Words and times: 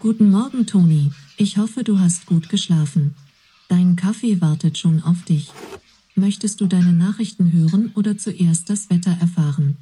Guten 0.00 0.30
Morgen, 0.30 0.66
Toni. 0.66 1.12
Ich 1.36 1.58
hoffe, 1.58 1.84
du 1.84 1.98
hast 1.98 2.24
gut 2.24 2.48
geschlafen. 2.48 3.14
Dein 3.68 3.96
Kaffee 3.96 4.40
wartet 4.40 4.78
schon 4.78 5.02
auf 5.02 5.26
dich. 5.26 5.50
Möchtest 6.14 6.62
du 6.62 6.66
deine 6.66 6.94
Nachrichten 6.94 7.52
hören 7.52 7.92
oder 7.94 8.16
zuerst 8.16 8.70
das 8.70 8.88
Wetter 8.88 9.14
erfahren? 9.20 9.76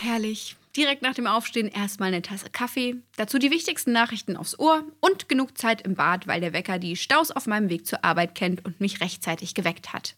Herrlich. 0.00 0.56
Direkt 0.76 1.02
nach 1.02 1.14
dem 1.14 1.28
Aufstehen 1.28 1.68
erstmal 1.68 2.08
eine 2.08 2.22
Tasse 2.22 2.50
Kaffee, 2.50 2.96
dazu 3.16 3.38
die 3.38 3.52
wichtigsten 3.52 3.92
Nachrichten 3.92 4.36
aufs 4.36 4.58
Ohr 4.58 4.84
und 4.98 5.28
genug 5.28 5.56
Zeit 5.56 5.82
im 5.82 5.94
Bad, 5.94 6.26
weil 6.26 6.40
der 6.40 6.52
Wecker 6.52 6.80
die 6.80 6.96
Staus 6.96 7.30
auf 7.30 7.46
meinem 7.46 7.68
Weg 7.68 7.86
zur 7.86 8.04
Arbeit 8.04 8.34
kennt 8.34 8.64
und 8.64 8.80
mich 8.80 9.00
rechtzeitig 9.00 9.54
geweckt 9.54 9.92
hat. 9.92 10.16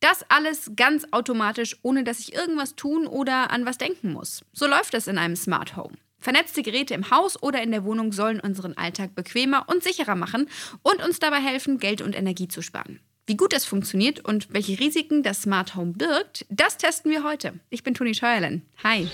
Das 0.00 0.28
alles 0.28 0.72
ganz 0.74 1.04
automatisch, 1.12 1.76
ohne 1.82 2.02
dass 2.02 2.18
ich 2.18 2.34
irgendwas 2.34 2.74
tun 2.74 3.06
oder 3.06 3.52
an 3.52 3.64
was 3.64 3.78
denken 3.78 4.12
muss. 4.12 4.44
So 4.52 4.66
läuft 4.66 4.94
es 4.94 5.06
in 5.06 5.18
einem 5.18 5.36
Smart 5.36 5.76
Home. 5.76 5.96
Vernetzte 6.20 6.62
Geräte 6.62 6.94
im 6.94 7.10
Haus 7.10 7.40
oder 7.42 7.62
in 7.62 7.70
der 7.70 7.84
Wohnung 7.84 8.12
sollen 8.12 8.40
unseren 8.40 8.76
Alltag 8.76 9.14
bequemer 9.14 9.64
und 9.68 9.84
sicherer 9.84 10.16
machen 10.16 10.48
und 10.82 11.02
uns 11.04 11.20
dabei 11.20 11.38
helfen, 11.40 11.78
Geld 11.78 12.02
und 12.02 12.16
Energie 12.16 12.48
zu 12.48 12.60
sparen. 12.60 13.00
Wie 13.26 13.36
gut 13.36 13.52
das 13.52 13.64
funktioniert 13.64 14.24
und 14.24 14.52
welche 14.52 14.80
Risiken 14.80 15.22
das 15.22 15.42
Smart 15.42 15.76
Home 15.76 15.92
birgt, 15.92 16.46
das 16.48 16.78
testen 16.78 17.10
wir 17.10 17.24
heute. 17.24 17.60
Ich 17.70 17.82
bin 17.82 17.94
Toni 17.94 18.14
Scheuerlen. 18.14 18.62
Hi. 18.82 19.08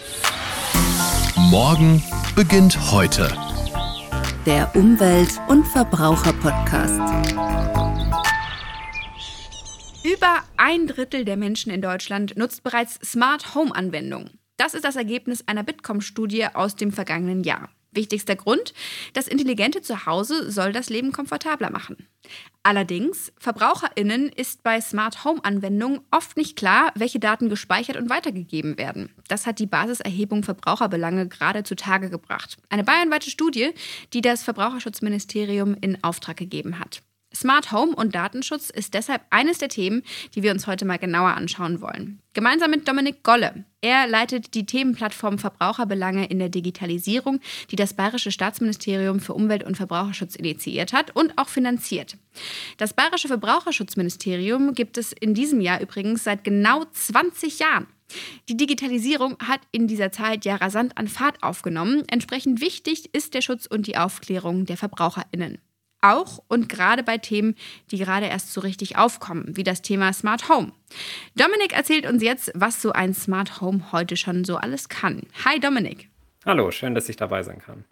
Morgen 1.51 2.03
beginnt 2.37 2.93
heute. 2.93 3.29
Der 4.47 4.75
Umwelt- 4.77 5.41
und 5.49 5.67
Verbraucher-Podcast. 5.67 7.01
Über 10.05 10.45
ein 10.57 10.87
Drittel 10.87 11.25
der 11.25 11.37
Menschen 11.37 11.73
in 11.73 11.83
Deutschland 11.83 12.37
nutzt 12.37 12.63
bereits 12.63 13.01
Smart 13.03 13.55
Home 13.55 13.75
Anwendungen. 13.75 14.39
Das 14.57 14.75
ist 14.75 14.85
das 14.85 14.97
Ergebnis 14.97 15.43
einer 15.47 15.65
Bitkom-Studie 15.65 16.47
aus 16.55 16.77
dem 16.77 16.93
vergangenen 16.93 17.43
Jahr. 17.43 17.71
Wichtigster 17.91 18.37
Grund, 18.37 18.75
das 19.13 19.29
intelligente 19.29 19.81
Zuhause 19.81 20.51
soll 20.51 20.73
das 20.73 20.91
Leben 20.91 21.13
komfortabler 21.13 21.71
machen. 21.71 22.09
Allerdings, 22.63 23.33
VerbraucherInnen 23.39 24.31
ist 24.31 24.63
bei 24.63 24.81
Smart 24.81 25.25
Home 25.25 25.45
Anwendungen 25.45 26.01
oft 26.11 26.37
nicht 26.37 26.57
klar, 26.57 26.93
welche 26.95 27.21
Daten 27.21 27.49
gespeichert 27.49 27.97
und 27.97 28.11
weitergegeben 28.11 28.79
werden. 28.79 29.11
Das 29.29 29.47
hat 29.47 29.59
die 29.59 29.67
Basiserhebung 29.67 30.43
Verbraucherbelange 30.43 31.29
gerade 31.29 31.63
zutage 31.63 32.11
gebracht. 32.11 32.57
Eine 32.69 32.85
bayernweite 32.85 33.31
Studie, 33.31 33.71
die 34.13 34.23
das 34.23 34.43
Verbraucherschutzministerium 34.43 35.77
in 35.81 36.03
Auftrag 36.03 36.37
gegeben 36.37 36.79
hat. 36.79 37.03
Smart 37.35 37.73
Home 37.73 37.95
und 37.95 38.15
Datenschutz 38.15 38.71
ist 38.71 38.95
deshalb 38.95 39.23
eines 39.31 39.59
der 39.59 39.69
Themen, 39.69 40.03
die 40.35 40.43
wir 40.43 40.53
uns 40.53 40.67
heute 40.67 40.85
mal 40.85 40.99
genauer 40.99 41.31
anschauen 41.31 41.81
wollen. 41.81 42.21
Gemeinsam 42.33 42.71
mit 42.71 42.89
Dominik 42.89 43.23
Golle. 43.23 43.65
Er 43.81 44.07
leitet 44.07 44.55
die 44.55 44.67
Themenplattform 44.67 45.39
Verbraucherbelange 45.39 46.27
in 46.27 46.39
der 46.39 46.49
Digitalisierung, 46.49 47.41
die 47.71 47.77
das 47.77 47.95
Bayerische 47.95 48.31
Staatsministerium 48.31 49.21
für 49.21 49.35
Umwelt 49.35 49.65
und 49.65 49.77
Verbraucherschutz 49.77 50.35
initiiert 50.37 50.93
hat 50.93 51.15
und 51.15 51.37
auch 51.39 51.49
finanziert. 51.49 52.17
Das 52.79 52.95
Bayerische 52.95 53.29
Verbraucherschutzministerium 53.29 54.75
gibt 54.75 54.99
es 54.99 55.13
in 55.13 55.35
diesem 55.35 55.61
Jahr 55.61 55.81
übrigens 55.81 56.25
seit 56.25 56.45
genau 56.45 56.85
20 56.93 57.59
Jahren. 57.59 57.87
Die 58.49 58.57
Digitalisierung 58.57 59.37
hat 59.41 59.61
in 59.73 59.87
dieser 59.87 60.13
Zeit 60.13 60.45
ja 60.45 60.57
rasant 60.57 60.97
an 60.97 61.09
Fahrt 61.09 61.43
aufgenommen. 61.43 62.05
Entsprechend 62.09 62.61
wichtig 62.61 63.15
ist 63.15 63.35
der 63.35 63.41
Schutz 63.41 63.67
und 63.67 63.87
die 63.87 63.97
Aufklärung 63.97 64.67
der 64.67 64.77
VerbraucherInnen 64.77 65.59
auch 66.05 66.43
und 66.49 66.69
gerade 66.69 67.03
bei 67.03 67.19
Themen, 67.19 67.55
die 67.91 67.99
gerade 67.99 68.27
erst 68.27 68.53
so 68.53 68.61
richtig 68.61 68.97
aufkommen, 68.97 69.57
wie 69.57 69.65
das 69.65 69.83
Thema 69.83 70.13
Smart 70.13 70.49
Home. 70.49 70.73
Dominik 71.35 71.73
erzählt 71.73 72.07
uns 72.07 72.23
jetzt, 72.23 72.53
was 72.55 72.81
so 72.81 72.93
ein 72.93 73.15
Smart 73.15 73.61
Home 73.61 73.93
heute 73.93 74.17
schon 74.17 74.45
so 74.45 74.57
alles 74.57 74.89
kann. 74.89 75.23
Hi 75.45 75.59
Dominik. 75.59 76.09
Hallo, 76.45 76.71
schön, 76.71 76.95
dass 76.95 77.09
ich 77.09 77.17
dabei 77.17 77.43
sein 77.43 77.59
kann. 77.59 77.85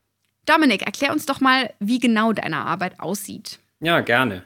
Dominik, 0.44 0.82
erklär 0.82 1.12
uns 1.12 1.24
doch 1.24 1.40
mal, 1.40 1.72
wie 1.78 1.98
genau 1.98 2.32
deine 2.32 2.58
Arbeit 2.58 3.00
aussieht. 3.00 3.58
Ja, 3.80 4.00
gerne. 4.00 4.44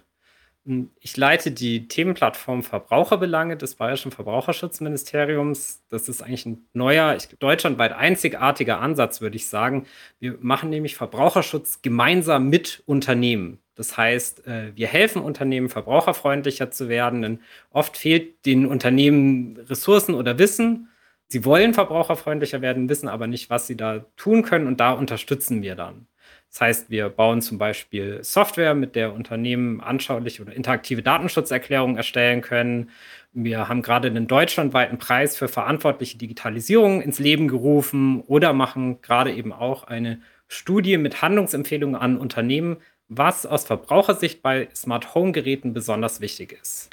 Ich 0.98 1.17
leite 1.17 1.53
die 1.53 1.87
Themenplattform 1.87 2.65
Verbraucherbelange 2.65 3.56
des 3.56 3.77
Bayerischen 3.77 4.10
Verbraucherschutzministeriums. 4.10 5.84
Das 5.91 6.09
ist 6.09 6.22
eigentlich 6.22 6.44
ein 6.44 6.66
neuer, 6.72 7.16
deutschlandweit 7.38 7.93
einzigartiger 7.93 8.81
Ansatz, 8.81 9.21
würde 9.21 9.37
ich 9.37 9.49
sagen. 9.49 9.87
Wir 10.19 10.37
machen 10.41 10.69
nämlich 10.71 10.97
Verbraucherschutz 10.97 11.82
gemeinsam 11.82 12.49
mit 12.49 12.82
Unternehmen. 12.84 13.60
Das 13.76 13.97
heißt, 13.97 14.47
äh, 14.49 14.72
wir 14.75 14.88
helfen 14.88 15.22
Unternehmen, 15.22 15.69
verbraucherfreundlicher 15.69 16.72
zu 16.72 16.88
werden, 16.88 17.22
denn 17.22 17.41
oft 17.71 17.97
fehlt 17.97 18.44
den 18.44 18.66
Unternehmen 18.66 19.59
Ressourcen 19.69 20.15
oder 20.15 20.38
Wissen. 20.38 20.88
Sie 21.28 21.44
wollen 21.44 21.75
verbraucherfreundlicher 21.75 22.60
werden, 22.60 22.88
wissen 22.88 23.09
aber 23.09 23.28
nicht, 23.28 23.50
was 23.50 23.69
sie 23.69 23.76
da 23.76 24.06
tun 24.16 24.43
können 24.43 24.66
und 24.66 24.81
da 24.81 24.93
unterstützen 24.93 25.62
wir 25.62 25.76
dann. 25.76 26.09
Das 26.56 26.62
heißt, 26.62 26.91
wir 26.91 27.11
bauen 27.11 27.43
zum 27.43 27.59
Beispiel 27.59 28.25
Software, 28.25 28.75
mit 28.75 28.97
der 28.97 29.12
Unternehmen 29.12 29.83
anschauliche 29.83 30.41
oder 30.41 30.55
interaktive 30.55 31.03
Datenschutzerklärungen 31.03 31.99
erstellen 31.99 32.41
können. 32.41 32.89
Wir 33.34 33.69
haben 33.69 33.83
gerade 33.83 34.09
einen 34.09 34.27
deutschlandweiten 34.27 34.97
Preis 34.97 35.37
für 35.37 35.49
verantwortliche 35.49 36.17
Digitalisierung 36.17 37.03
ins 37.03 37.19
Leben 37.19 37.47
gerufen 37.47 38.22
oder 38.22 38.55
machen 38.55 39.03
gerade 39.03 39.34
eben 39.34 39.53
auch 39.53 39.84
eine 39.84 40.22
Studie 40.49 40.97
mit 40.97 41.21
Handlungsempfehlungen 41.21 41.94
an 41.94 42.17
Unternehmen, 42.17 42.78
was 43.09 43.44
aus 43.44 43.67
Verbrauchersicht 43.67 44.41
bei 44.41 44.69
Smart 44.75 45.15
Home 45.15 45.33
Geräten 45.33 45.75
besonders 45.75 46.23
wichtig 46.23 46.59
ist. 46.59 46.88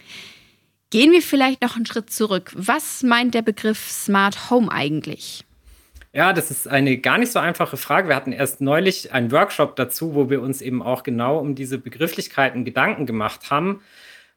Gehen 0.90 1.14
wir 1.14 1.22
vielleicht 1.22 1.62
noch 1.62 1.78
einen 1.78 1.86
Schritt 1.86 2.10
zurück. 2.10 2.52
Was 2.54 3.02
meint 3.02 3.34
der 3.34 3.44
Begriff 3.44 3.90
Smart 3.90 4.50
Home 4.50 4.70
eigentlich? 4.70 5.46
Ja, 6.16 6.32
das 6.32 6.52
ist 6.52 6.68
eine 6.68 6.98
gar 7.00 7.18
nicht 7.18 7.32
so 7.32 7.40
einfache 7.40 7.76
Frage. 7.76 8.08
Wir 8.08 8.16
hatten 8.16 8.34
erst 8.34 8.62
neulich 8.62 9.12
einen 9.14 9.32
Workshop 9.32 9.76
dazu, 9.76 10.14
wo 10.14 10.30
wir 10.30 10.44
uns 10.44 10.62
eben 10.62 10.84
auch 10.84 11.02
genau 11.02 11.40
um 11.40 11.56
diese 11.56 11.80
Begrifflichkeiten 11.80 12.66
Gedanken 12.66 13.08
gemacht 13.08 13.50
haben. 13.50 13.82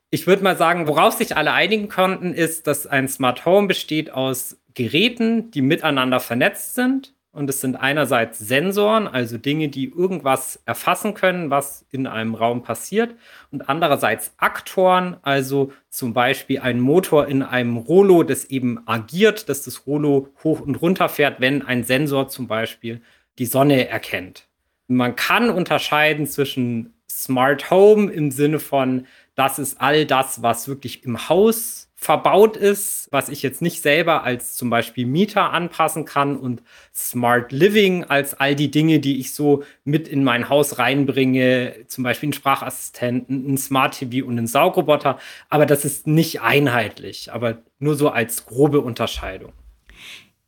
Ich 0.08 0.26
würde 0.26 0.42
mal 0.42 0.56
sagen, 0.56 0.88
worauf 0.88 1.14
sich 1.14 1.36
alle 1.36 1.52
einigen 1.52 1.88
konnten, 1.88 2.32
ist, 2.32 2.66
dass 2.66 2.86
ein 2.86 3.08
Smart 3.08 3.44
Home 3.44 3.68
besteht 3.68 4.10
aus 4.10 4.58
Geräten, 4.72 5.50
die 5.50 5.60
miteinander 5.60 6.20
vernetzt 6.20 6.74
sind 6.76 7.12
und 7.36 7.50
es 7.50 7.60
sind 7.60 7.76
einerseits 7.76 8.38
Sensoren, 8.38 9.06
also 9.06 9.36
Dinge, 9.36 9.68
die 9.68 9.90
irgendwas 9.90 10.60
erfassen 10.64 11.12
können, 11.12 11.50
was 11.50 11.84
in 11.90 12.06
einem 12.06 12.34
Raum 12.34 12.62
passiert. 12.62 13.14
Und 13.52 13.68
andererseits 13.68 14.32
Aktoren, 14.38 15.18
also 15.22 15.72
zum 15.90 16.14
Beispiel 16.14 16.60
ein 16.60 16.80
Motor 16.80 17.26
in 17.28 17.42
einem 17.42 17.76
Rollo, 17.76 18.22
das 18.22 18.46
eben 18.46 18.80
agiert, 18.88 19.48
dass 19.50 19.62
das 19.62 19.86
Rollo 19.86 20.28
hoch 20.42 20.60
und 20.60 20.76
runter 20.76 21.08
fährt, 21.10 21.40
wenn 21.40 21.62
ein 21.62 21.84
Sensor 21.84 22.28
zum 22.28 22.46
Beispiel 22.46 23.02
die 23.38 23.46
Sonne 23.46 23.86
erkennt. 23.86 24.48
Man 24.88 25.14
kann 25.14 25.50
unterscheiden 25.50 26.26
zwischen 26.26 26.94
Smart 27.08 27.70
Home 27.70 28.10
im 28.10 28.30
Sinne 28.30 28.58
von, 28.58 29.06
das 29.36 29.58
ist 29.58 29.80
all 29.80 30.06
das, 30.06 30.42
was 30.42 30.66
wirklich 30.66 31.04
im 31.04 31.28
Haus 31.28 31.88
verbaut 31.94 32.56
ist, 32.56 33.08
was 33.10 33.28
ich 33.28 33.42
jetzt 33.42 33.62
nicht 33.62 33.80
selber 33.82 34.22
als 34.22 34.54
zum 34.54 34.68
Beispiel 34.68 35.06
Mieter 35.06 35.52
anpassen 35.52 36.04
kann 36.04 36.36
und 36.36 36.62
Smart 36.94 37.52
Living 37.52 38.04
als 38.04 38.34
all 38.34 38.54
die 38.54 38.70
Dinge, 38.70 38.98
die 38.98 39.18
ich 39.18 39.32
so 39.32 39.62
mit 39.84 40.08
in 40.08 40.22
mein 40.22 40.48
Haus 40.48 40.78
reinbringe, 40.78 41.86
zum 41.86 42.04
Beispiel 42.04 42.28
einen 42.28 42.32
Sprachassistenten, 42.34 43.46
einen 43.46 43.58
Smart 43.58 43.98
TV 43.98 44.26
und 44.26 44.38
einen 44.38 44.46
Saugroboter. 44.46 45.18
Aber 45.48 45.64
das 45.64 45.84
ist 45.84 46.06
nicht 46.06 46.42
einheitlich, 46.42 47.32
aber 47.32 47.58
nur 47.78 47.94
so 47.94 48.10
als 48.10 48.46
grobe 48.46 48.80
Unterscheidung. 48.80 49.52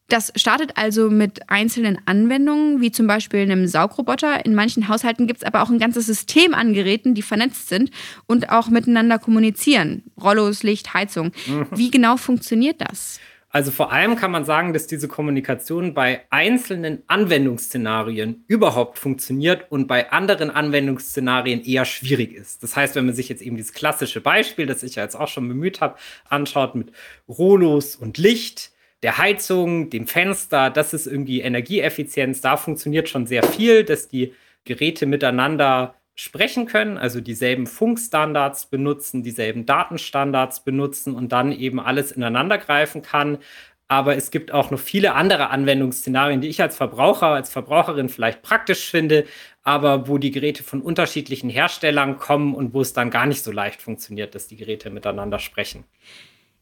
Das 0.08 0.32
startet 0.36 0.72
also 0.76 1.10
mit 1.10 1.50
einzelnen 1.50 1.98
Anwendungen, 2.06 2.80
wie 2.80 2.90
zum 2.90 3.06
Beispiel 3.06 3.40
einem 3.40 3.66
Saugroboter. 3.66 4.46
In 4.46 4.54
manchen 4.54 4.88
Haushalten 4.88 5.26
gibt 5.26 5.42
es 5.42 5.46
aber 5.46 5.62
auch 5.62 5.68
ein 5.68 5.78
ganzes 5.78 6.06
System 6.06 6.54
an 6.54 6.72
Geräten, 6.72 7.14
die 7.14 7.20
vernetzt 7.20 7.68
sind 7.68 7.90
und 8.26 8.48
auch 8.48 8.68
miteinander 8.68 9.18
kommunizieren. 9.18 10.04
Rollos, 10.18 10.62
Licht, 10.62 10.94
Heizung. 10.94 11.32
Mhm. 11.46 11.66
Wie 11.72 11.90
genau 11.90 12.16
funktioniert 12.16 12.80
das? 12.80 13.20
Also 13.50 13.70
vor 13.70 13.92
allem 13.92 14.16
kann 14.16 14.30
man 14.30 14.44
sagen, 14.46 14.72
dass 14.72 14.86
diese 14.86 15.08
Kommunikation 15.08 15.92
bei 15.92 16.22
einzelnen 16.30 17.02
Anwendungsszenarien 17.06 18.44
überhaupt 18.46 18.98
funktioniert 18.98 19.70
und 19.70 19.86
bei 19.86 20.10
anderen 20.10 20.50
Anwendungsszenarien 20.50 21.62
eher 21.64 21.84
schwierig 21.84 22.32
ist. 22.32 22.62
Das 22.62 22.76
heißt, 22.76 22.94
wenn 22.94 23.06
man 23.06 23.14
sich 23.14 23.28
jetzt 23.28 23.42
eben 23.42 23.56
dieses 23.56 23.72
klassische 23.72 24.20
Beispiel, 24.20 24.66
das 24.66 24.82
ich 24.82 24.96
ja 24.96 25.02
jetzt 25.02 25.16
auch 25.16 25.28
schon 25.28 25.48
bemüht 25.48 25.80
habe, 25.80 25.96
anschaut 26.28 26.74
mit 26.74 26.92
Rollos 27.26 27.96
und 27.96 28.18
Licht, 28.18 28.70
der 29.02 29.18
Heizung, 29.18 29.90
dem 29.90 30.06
Fenster, 30.06 30.70
das 30.70 30.92
ist 30.92 31.06
irgendwie 31.06 31.40
Energieeffizienz. 31.40 32.40
Da 32.40 32.56
funktioniert 32.56 33.08
schon 33.08 33.26
sehr 33.26 33.42
viel, 33.42 33.84
dass 33.84 34.08
die 34.08 34.34
Geräte 34.64 35.06
miteinander 35.06 35.94
sprechen 36.14 36.66
können, 36.66 36.98
also 36.98 37.20
dieselben 37.20 37.68
Funkstandards 37.68 38.66
benutzen, 38.66 39.22
dieselben 39.22 39.66
Datenstandards 39.66 40.64
benutzen 40.64 41.14
und 41.14 41.30
dann 41.30 41.52
eben 41.52 41.78
alles 41.78 42.10
ineinander 42.10 42.58
greifen 42.58 43.02
kann. 43.02 43.38
Aber 43.86 44.16
es 44.16 44.32
gibt 44.32 44.52
auch 44.52 44.70
noch 44.72 44.80
viele 44.80 45.14
andere 45.14 45.50
Anwendungsszenarien, 45.50 46.40
die 46.40 46.48
ich 46.48 46.60
als 46.60 46.76
Verbraucher, 46.76 47.28
als 47.28 47.50
Verbraucherin 47.50 48.08
vielleicht 48.08 48.42
praktisch 48.42 48.90
finde, 48.90 49.26
aber 49.62 50.08
wo 50.08 50.18
die 50.18 50.32
Geräte 50.32 50.64
von 50.64 50.82
unterschiedlichen 50.82 51.50
Herstellern 51.50 52.18
kommen 52.18 52.54
und 52.54 52.74
wo 52.74 52.80
es 52.80 52.92
dann 52.92 53.10
gar 53.10 53.26
nicht 53.26 53.44
so 53.44 53.52
leicht 53.52 53.80
funktioniert, 53.80 54.34
dass 54.34 54.48
die 54.48 54.56
Geräte 54.56 54.90
miteinander 54.90 55.38
sprechen. 55.38 55.84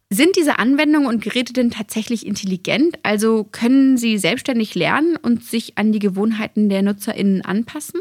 Sind 0.08 0.36
diese 0.36 0.58
Anwendungen 0.58 1.08
und 1.08 1.22
Geräte 1.22 1.52
denn 1.52 1.70
tatsächlich 1.70 2.26
intelligent? 2.26 2.98
Also 3.02 3.44
können 3.44 3.96
sie 3.96 4.18
selbstständig 4.18 4.74
lernen 4.76 5.16
und 5.16 5.44
sich 5.44 5.76
an 5.78 5.90
die 5.90 5.98
Gewohnheiten 5.98 6.68
der 6.68 6.82
NutzerInnen 6.82 7.44
anpassen? 7.44 8.00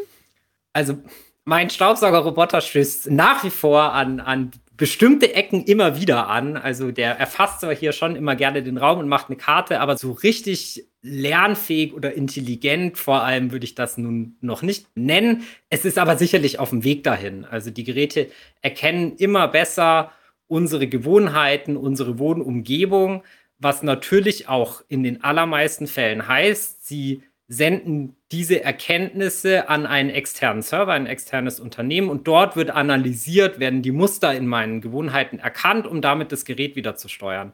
Also 0.74 1.00
mein 1.46 1.70
Staubsaugerroboter 1.70 2.62
stößt 2.62 3.10
nach 3.10 3.44
wie 3.44 3.50
vor 3.50 3.94
an, 3.94 4.20
an 4.20 4.52
bestimmte 4.78 5.34
Ecken 5.34 5.64
immer 5.64 6.00
wieder 6.00 6.28
an. 6.28 6.58
Also 6.58 6.92
der 6.92 7.18
erfasst 7.18 7.62
zwar 7.62 7.74
hier 7.74 7.92
schon 7.92 8.16
immer 8.16 8.36
gerne 8.36 8.62
den 8.62 8.78
Raum 8.78 9.00
und 9.00 9.08
macht 9.08 9.30
eine 9.30 9.38
Karte, 9.38 9.80
aber 9.80 9.98
so 9.98 10.12
richtig 10.12 10.86
lernfähig 11.02 11.94
oder 11.94 12.14
intelligent 12.14 12.98
vor 12.98 13.24
allem 13.24 13.52
würde 13.52 13.66
ich 13.66 13.76
das 13.76 13.98
nun 13.98 14.38
noch 14.42 14.62
nicht 14.62 14.88
nennen. 14.96 15.44
Es 15.70 15.86
ist 15.86 15.98
aber 15.98 16.18
sicherlich 16.18 16.60
auf 16.60 16.72
dem 16.72 16.84
Weg 16.84 17.04
dahin. 17.04 17.46
Also 17.46 17.72
die 17.72 17.84
Geräte 17.84 18.30
erkennen 18.62 19.16
immer 19.18 19.48
besser 19.48 20.12
unsere 20.48 20.88
Gewohnheiten, 20.88 21.78
unsere 21.78 22.20
Wohnumgebung, 22.20 23.24
was 23.58 23.84
natürlich 23.84 24.48
auch 24.48 24.82
in 24.88 25.04
den 25.04 25.24
allermeisten 25.24 25.88
Fällen 25.88 26.28
heißt, 26.28 26.86
sie 26.86 27.24
senden 27.48 28.16
diese 28.32 28.64
Erkenntnisse 28.64 29.70
an 29.70 29.86
einen 29.86 30.10
externen 30.10 30.64
Server, 30.64 30.94
ein 30.94 31.06
externes 31.06 31.60
Unternehmen 31.60 32.10
und 32.10 32.28
dort 32.28 32.56
wird 32.56 32.72
analysiert, 32.72 33.60
werden 33.60 33.82
die 33.82 33.92
Muster 33.92 34.34
in 34.34 34.48
meinen 34.48 34.82
Gewohnheiten 34.82 35.38
erkannt, 35.40 35.86
um 35.86 36.02
damit 36.02 36.32
das 36.32 36.44
Gerät 36.44 36.76
wieder 36.76 36.96
zu 36.96 37.08
steuern. 37.08 37.54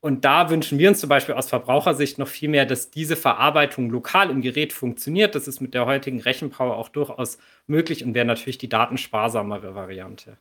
Und 0.00 0.24
da 0.24 0.48
wünschen 0.48 0.78
wir 0.78 0.88
uns 0.88 1.00
zum 1.00 1.10
Beispiel 1.10 1.34
aus 1.34 1.50
Verbrauchersicht 1.50 2.18
noch 2.18 2.28
viel 2.28 2.48
mehr, 2.48 2.64
dass 2.64 2.90
diese 2.90 3.16
Verarbeitung 3.16 3.90
lokal 3.90 4.30
im 4.30 4.40
Gerät 4.40 4.72
funktioniert. 4.72 5.34
Das 5.34 5.46
ist 5.46 5.60
mit 5.60 5.74
der 5.74 5.84
heutigen 5.84 6.20
Rechenpower 6.20 6.76
auch 6.76 6.88
durchaus 6.88 7.38
möglich 7.66 8.02
und 8.02 8.14
wäre 8.14 8.24
natürlich 8.24 8.56
die 8.56 8.70
datensparsamere 8.70 9.74
Variante. 9.74 10.38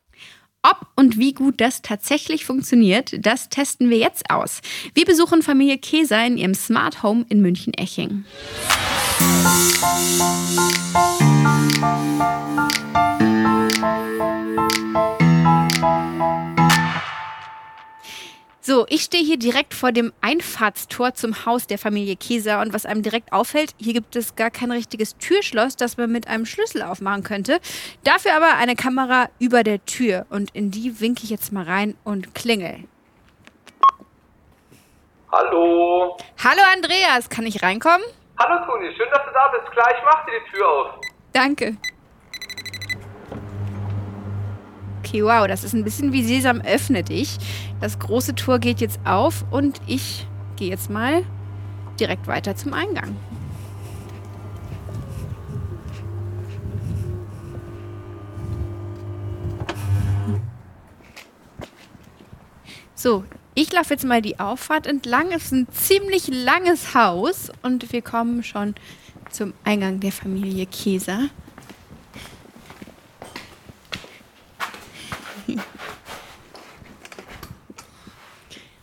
Ob 0.61 0.87
und 0.97 1.17
wie 1.17 1.33
gut 1.33 1.61
das 1.61 1.81
tatsächlich 1.81 2.43
funktioniert, 2.43 3.25
das 3.25 3.47
testen 3.47 3.89
wir 3.89 3.97
jetzt 3.97 4.29
aus. 4.29 4.59
Wir 4.93 5.05
besuchen 5.05 5.41
Familie 5.41 5.77
Käser 5.77 6.25
in 6.25 6.37
ihrem 6.37 6.53
Smart 6.53 7.01
Home 7.01 7.25
in 7.29 7.41
München-Eching. 7.41 8.25
Ich 18.99 19.05
stehe 19.05 19.23
hier 19.23 19.39
direkt 19.39 19.73
vor 19.73 19.93
dem 19.93 20.11
Einfahrtstor 20.19 21.13
zum 21.13 21.45
Haus 21.45 21.67
der 21.67 21.77
Familie 21.77 22.17
Käser 22.17 22.59
und 22.59 22.73
was 22.73 22.85
einem 22.85 23.01
direkt 23.01 23.31
auffällt, 23.31 23.73
hier 23.77 23.93
gibt 23.93 24.17
es 24.17 24.35
gar 24.35 24.51
kein 24.51 24.71
richtiges 24.71 25.15
Türschloss, 25.15 25.77
das 25.77 25.95
man 25.95 26.11
mit 26.11 26.27
einem 26.27 26.45
Schlüssel 26.45 26.81
aufmachen 26.81 27.23
könnte. 27.23 27.61
Dafür 28.03 28.35
aber 28.35 28.57
eine 28.57 28.75
Kamera 28.75 29.29
über 29.39 29.63
der 29.63 29.85
Tür 29.85 30.25
und 30.29 30.51
in 30.51 30.69
die 30.69 30.99
winke 30.99 31.23
ich 31.23 31.29
jetzt 31.29 31.53
mal 31.53 31.63
rein 31.63 31.95
und 32.03 32.35
klingel. 32.35 32.83
Hallo. 35.31 36.17
Hallo 36.43 36.61
Andreas, 36.75 37.29
kann 37.29 37.45
ich 37.45 37.63
reinkommen? 37.63 38.05
Hallo 38.37 38.65
Toni, 38.65 38.93
schön, 38.97 39.07
dass 39.13 39.23
du 39.25 39.31
da 39.33 39.47
bist. 39.57 39.71
Klar, 39.71 39.87
ich 39.95 40.03
mach 40.03 40.25
dir 40.25 40.31
die 40.45 40.57
Tür 40.57 40.67
auf. 40.67 40.87
Danke. 41.31 41.77
Okay, 44.99 45.23
wow, 45.23 45.47
das 45.47 45.63
ist 45.63 45.73
ein 45.73 45.83
bisschen 45.83 46.11
wie 46.11 46.21
Sesam 46.21 46.61
öffne 46.61 47.01
dich. 47.01 47.37
Das 47.81 47.97
große 47.97 48.35
Tor 48.35 48.59
geht 48.59 48.81
jetzt 48.81 48.99
auf 49.05 49.45
und 49.51 49.79
ich 49.87 50.27
gehe 50.57 50.69
jetzt 50.69 50.89
mal 50.89 51.23
direkt 51.99 52.27
weiter 52.27 52.55
zum 52.55 52.73
Eingang. 52.73 53.15
So, 62.95 63.23
ich 63.55 63.71
laufe 63.71 63.93
jetzt 63.93 64.03
mal 64.03 64.21
die 64.21 64.41
Auffahrt 64.41 64.85
entlang. 64.85 65.31
Es 65.31 65.45
ist 65.45 65.51
ein 65.53 65.67
ziemlich 65.71 66.27
langes 66.27 66.93
Haus 66.93 67.49
und 67.61 67.93
wir 67.93 68.01
kommen 68.01 68.43
schon 68.43 68.75
zum 69.29 69.53
Eingang 69.63 70.01
der 70.01 70.11
Familie 70.11 70.65
Käser. 70.65 71.29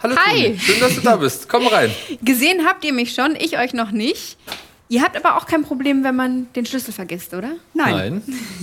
Hallo 0.07 0.17
Hi. 0.25 0.43
Toni, 0.43 0.59
schön, 0.61 0.79
dass 0.79 0.95
du 0.95 1.01
da 1.01 1.17
bist. 1.17 1.49
Komm 1.49 1.67
rein. 1.67 1.91
Gesehen 2.23 2.65
habt 2.65 2.85
ihr 2.85 2.93
mich 2.93 3.13
schon, 3.13 3.35
ich 3.35 3.59
euch 3.59 3.73
noch 3.73 3.91
nicht. 3.91 4.39
Ihr 4.89 5.03
habt 5.03 5.17
aber 5.17 5.37
auch 5.37 5.47
kein 5.47 5.65
Problem, 5.65 6.05
wenn 6.05 6.15
man 6.15 6.47
den 6.55 6.65
Schlüssel 6.65 6.93
vergisst, 6.93 7.35
oder? 7.35 7.55
Nein. 7.75 8.23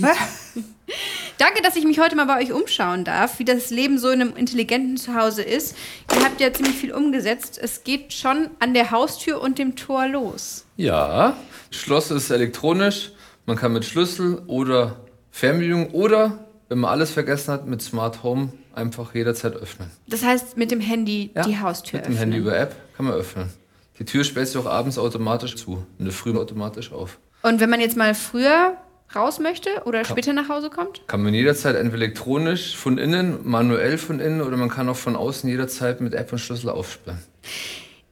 Danke, 1.36 1.60
dass 1.62 1.76
ich 1.76 1.84
mich 1.84 1.98
heute 1.98 2.16
mal 2.16 2.24
bei 2.24 2.42
euch 2.42 2.50
umschauen 2.50 3.04
darf, 3.04 3.38
wie 3.40 3.44
das 3.44 3.68
Leben 3.68 3.98
so 3.98 4.08
in 4.08 4.22
einem 4.22 4.36
intelligenten 4.36 4.96
Zuhause 4.96 5.42
ist. 5.42 5.76
Ihr 6.16 6.24
habt 6.24 6.40
ja 6.40 6.50
ziemlich 6.50 6.76
viel 6.76 6.94
umgesetzt. 6.94 7.60
Es 7.62 7.84
geht 7.84 8.14
schon 8.14 8.48
an 8.58 8.72
der 8.72 8.90
Haustür 8.90 9.42
und 9.42 9.58
dem 9.58 9.76
Tor 9.76 10.08
los. 10.08 10.64
Ja, 10.78 11.36
Schloss 11.70 12.10
ist 12.10 12.30
elektronisch. 12.30 13.12
Man 13.44 13.56
kann 13.56 13.74
mit 13.74 13.84
Schlüssel 13.84 14.40
oder 14.46 14.96
Fernbedienung 15.30 15.90
oder, 15.90 16.46
wenn 16.70 16.78
man 16.78 16.90
alles 16.90 17.10
vergessen 17.10 17.52
hat, 17.52 17.66
mit 17.66 17.82
Smart 17.82 18.22
Home 18.22 18.50
einfach 18.76 19.14
jederzeit 19.14 19.54
öffnen. 19.54 19.90
Das 20.06 20.22
heißt, 20.22 20.56
mit 20.56 20.70
dem 20.70 20.80
Handy 20.80 21.30
die 21.46 21.58
Haustür 21.58 21.98
Mit 21.98 22.06
dem 22.06 22.12
öffnen. 22.12 22.18
Handy 22.18 22.38
über 22.38 22.58
App 22.58 22.74
kann 22.96 23.06
man 23.06 23.14
öffnen. 23.14 23.50
Die 23.98 24.04
Tür 24.04 24.24
sperrt 24.24 24.48
sich 24.48 24.56
auch 24.56 24.66
abends 24.66 24.98
automatisch 24.98 25.56
zu, 25.56 25.86
in 25.98 26.04
der 26.04 26.14
Früh 26.14 26.36
automatisch 26.36 26.92
auf. 26.92 27.18
Und 27.42 27.60
wenn 27.60 27.70
man 27.70 27.80
jetzt 27.80 27.96
mal 27.96 28.14
früher 28.14 28.76
raus 29.14 29.38
möchte 29.38 29.70
oder 29.84 30.04
später 30.04 30.32
nach 30.32 30.48
Hause 30.48 30.70
kommt? 30.70 31.02
Kann 31.06 31.22
man 31.22 31.34
jederzeit 31.34 31.76
entweder 31.76 32.02
elektronisch 32.04 32.76
von 32.76 32.98
innen, 32.98 33.38
manuell 33.44 33.98
von 33.98 34.20
innen 34.20 34.40
oder 34.40 34.56
man 34.56 34.68
kann 34.68 34.88
auch 34.88 34.96
von 34.96 35.16
außen 35.16 35.48
jederzeit 35.48 36.00
mit 36.00 36.14
App 36.14 36.32
und 36.32 36.38
Schlüssel 36.38 36.70
aufsperren. 36.70 37.20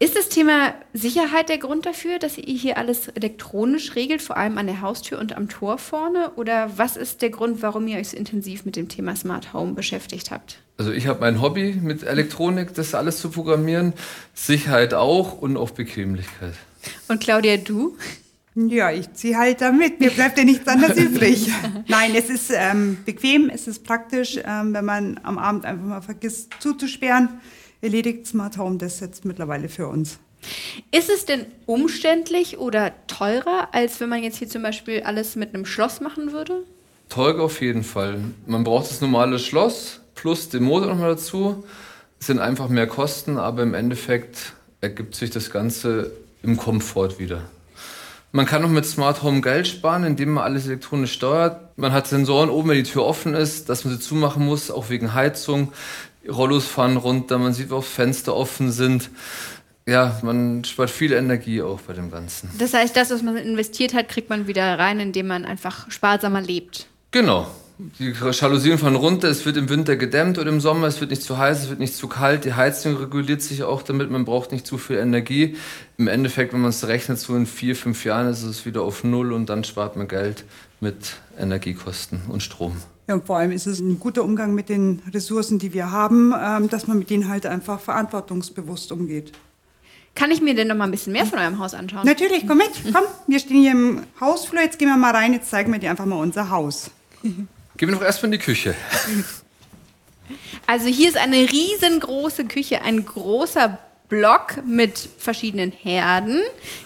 Ist 0.03 0.17
das 0.17 0.29
Thema 0.29 0.75
Sicherheit 0.93 1.49
der 1.49 1.59
Grund 1.59 1.87
dafür, 1.87 2.19
dass 2.19 2.37
ihr 2.37 2.57
hier 2.57 2.77
alles 2.77 3.07
elektronisch 3.07 3.95
regelt, 3.95 4.21
vor 4.21 4.37
allem 4.37 4.59
an 4.59 4.67
der 4.67 4.81
Haustür 4.81 5.21
und 5.21 5.37
am 5.37 5.49
Tor 5.49 5.79
vorne? 5.79 6.33
Oder 6.35 6.77
was 6.77 6.97
ist 6.97 7.23
der 7.23 7.31
Grund, 7.31 7.63
warum 7.63 7.87
ihr 7.87 7.99
euch 7.99 8.09
so 8.09 8.17
intensiv 8.17 8.65
mit 8.65 8.75
dem 8.75 8.89
Thema 8.89 9.15
Smart 9.15 9.53
Home 9.53 9.75
beschäftigt 9.75 10.33
habt? 10.33 10.59
Also 10.77 10.91
ich 10.91 11.07
habe 11.07 11.21
mein 11.21 11.41
Hobby 11.41 11.79
mit 11.81 12.03
Elektronik, 12.03 12.75
das 12.75 12.97
alles 12.97 13.21
zu 13.21 13.31
programmieren, 13.31 13.93
Sicherheit 14.35 14.93
auch 14.93 15.41
und 15.41 15.57
auch 15.57 15.71
Bequemlichkeit. 15.71 16.55
Und 17.07 17.21
Claudia, 17.21 17.57
du? 17.59 17.97
Ja, 18.57 18.91
ich 18.91 19.13
ziehe 19.13 19.39
halt 19.39 19.61
damit. 19.61 20.01
Mir 20.01 20.11
bleibt 20.11 20.37
ja 20.37 20.43
nichts 20.43 20.67
anderes 20.67 20.97
übrig. 20.99 21.49
Nein, 21.87 22.11
es 22.17 22.29
ist 22.29 22.51
ähm, 22.53 22.99
bequem, 23.07 23.51
es 23.51 23.69
ist 23.69 23.85
praktisch, 23.85 24.37
ähm, 24.45 24.75
wenn 24.75 24.85
man 24.85 25.21
am 25.23 25.39
Abend 25.39 25.65
einfach 25.65 25.87
mal 25.87 26.03
vergisst 26.03 26.55
zuzusperren. 26.59 27.41
Erledigt 27.83 28.29
Smart 28.29 28.59
Home 28.59 28.79
das 28.79 29.01
jetzt 29.01 29.25
mittlerweile 29.25 29.69
für 29.69 29.89
uns. 29.89 30.21
Ist 30.93 31.11
es 31.11 31.25
denn 31.25 31.47
umständlich 31.67 32.59
oder 32.59 32.93
teurer, 33.09 33.71
als 33.73 33.99
wenn 33.99 34.09
man 34.09 34.23
jetzt 34.23 34.37
hier 34.37 34.49
zum 34.49 34.63
Beispiel 34.63 35.03
alles 35.03 35.35
mit 35.35 35.53
einem 35.53 35.67
Schloss 35.67 36.01
machen 36.01 36.33
würde? 36.33 36.63
Teuer 37.09 37.41
auf 37.41 37.61
jeden 37.61 37.83
Fall. 37.83 38.21
Man 38.47 38.63
braucht 38.63 38.89
das 38.89 39.01
normale 39.01 39.41
Schloss 39.41 40.01
plus 40.15 40.49
den 40.49 40.63
Motor 40.63 40.91
nochmal 40.91 41.11
dazu. 41.11 41.65
Es 42.21 42.29
sind 42.29 42.39
einfach 42.39 42.69
mehr 42.69 42.87
Kosten, 42.87 43.37
aber 43.37 43.65
im 43.65 43.75
Endeffekt 43.75 44.53
ergibt 44.81 45.17
sich 45.17 45.31
das 45.31 45.51
Ganze 45.51 46.13
im 46.45 46.57
Komfort 46.57 47.19
wieder. 47.19 47.43
Man 48.31 48.47
kann 48.47 48.65
auch 48.65 48.71
mit 48.71 48.87
Smart 48.87 49.23
Home 49.25 49.41
Geld 49.41 49.67
sparen, 49.67 50.05
indem 50.05 50.35
man 50.35 50.45
alles 50.45 50.67
elektronisch 50.67 51.13
steuert. 51.13 51.77
Man 51.77 51.93
hat 51.93 52.07
Sensoren 52.07 52.49
oben, 52.49 52.71
wenn 52.71 52.77
die 52.77 52.91
Tür 52.91 53.05
offen 53.05 53.35
ist, 53.35 53.69
dass 53.69 53.85
man 53.85 53.93
sie 53.93 54.01
zumachen 54.01 54.47
muss, 54.47 54.71
auch 54.71 54.89
wegen 54.89 55.13
Heizung. 55.13 55.73
Rollos 56.29 56.67
fahren 56.67 56.97
runter, 56.97 57.39
man 57.39 57.53
sieht, 57.53 57.71
wo 57.71 57.77
auch 57.77 57.85
Fenster 57.85 58.35
offen 58.35 58.71
sind. 58.71 59.11
Ja, 59.87 60.21
man 60.23 60.65
spart 60.65 60.91
viel 60.91 61.13
Energie 61.13 61.61
auch 61.61 61.81
bei 61.81 61.93
dem 61.93 62.11
Ganzen. 62.11 62.51
Das 62.59 62.73
heißt, 62.73 62.97
das, 62.97 63.11
was 63.11 63.23
man 63.23 63.37
investiert 63.37 63.95
hat, 63.95 64.09
kriegt 64.09 64.31
man 64.31 64.47
wieder 64.47 64.79
rein, 64.79 65.01
indem 65.01 65.27
man 65.27 65.45
einfach 65.45 65.91
sparsamer 65.91 66.41
lebt. 66.41 66.87
Genau. 67.11 67.49
Die 67.99 68.13
Jalousien 68.13 68.79
fahren 68.79 68.95
runter, 68.95 69.29
es 69.29 69.45
wird 69.45 69.57
im 69.57 69.69
Winter 69.69 69.97
gedämmt 69.97 70.39
oder 70.39 70.51
im 70.51 70.61
Sommer, 70.61 70.87
es 70.87 71.01
wird 71.01 71.11
nicht 71.11 71.23
zu 71.23 71.39
heiß, 71.39 71.65
es 71.65 71.69
wird 71.69 71.81
nicht 71.81 71.97
zu 71.97 72.07
kalt. 72.07 72.45
Die 72.45 72.55
Heizung 72.55 72.97
reguliert 72.97 73.43
sich 73.43 73.65
auch 73.65 73.83
damit, 73.83 74.09
man 74.09 74.25
braucht 74.25 74.53
nicht 74.53 74.69
zu 74.69 74.79
viel 74.79 74.99
Energie. 74.99 75.57
Im 75.99 76.07
Endeffekt, 76.07 76.53
wenn 76.53 76.61
man 76.61 76.71
es 76.71 76.87
rechnet, 76.87 77.19
so 77.19 77.35
in 77.35 77.47
vier, 77.47 77.75
fünf 77.75 78.05
Jahren 78.05 78.29
ist 78.29 78.45
es 78.45 78.67
wieder 78.67 78.83
auf 78.83 79.03
Null 79.03 79.33
und 79.33 79.49
dann 79.49 79.65
spart 79.65 79.97
man 79.97 80.07
Geld 80.07 80.45
mit 80.81 81.15
Energiekosten 81.37 82.23
und 82.29 82.43
Strom. 82.43 82.77
Ja, 83.09 83.15
und 83.15 83.27
vor 83.27 83.39
allem 83.39 83.51
ist 83.51 83.67
es 83.67 83.81
ein 83.81 83.99
guter 83.99 84.23
Umgang 84.23 84.55
mit 84.55 84.69
den 84.69 85.03
Ressourcen, 85.13 85.59
die 85.59 85.73
wir 85.73 85.91
haben, 85.91 86.33
ähm, 86.39 86.69
dass 86.69 86.87
man 86.87 86.99
mit 86.99 87.11
denen 87.11 87.29
halt 87.29 87.47
einfach 87.47 87.81
verantwortungsbewusst 87.81 88.93
umgeht. 88.93 89.33
Kann 90.15 90.31
ich 90.31 90.41
mir 90.41 90.55
denn 90.55 90.69
noch 90.69 90.77
mal 90.77 90.85
ein 90.85 90.91
bisschen 90.91 91.13
mehr 91.13 91.27
von 91.27 91.39
eurem 91.39 91.59
Haus 91.59 91.75
anschauen? 91.75 92.05
Natürlich, 92.05 92.47
komm 92.47 92.59
mit, 92.59 92.71
komm. 92.93 93.05
Wir 93.27 93.39
stehen 93.39 93.63
hier 93.63 93.73
im 93.73 94.03
Hausflur, 94.21 94.63
jetzt 94.63 94.79
gehen 94.79 94.89
wir 94.89 94.97
mal 94.97 95.13
rein, 95.13 95.33
jetzt 95.33 95.51
zeigen 95.51 95.73
wir 95.73 95.79
dir 95.79 95.91
einfach 95.91 96.05
mal 96.05 96.17
unser 96.17 96.51
Haus. 96.51 96.91
Gehen 97.23 97.49
wir 97.79 97.93
doch 97.93 98.03
erstmal 98.03 98.33
in 98.33 98.39
die 98.39 98.45
Küche. 98.45 98.75
Also 100.67 100.87
hier 100.87 101.09
ist 101.09 101.17
eine 101.17 101.37
riesengroße 101.37 102.45
Küche, 102.45 102.83
ein 102.83 103.05
großer 103.05 103.79
Block 104.09 104.63
mit 104.67 105.09
verschiedenen 105.19 105.73
Herden. 105.73 106.41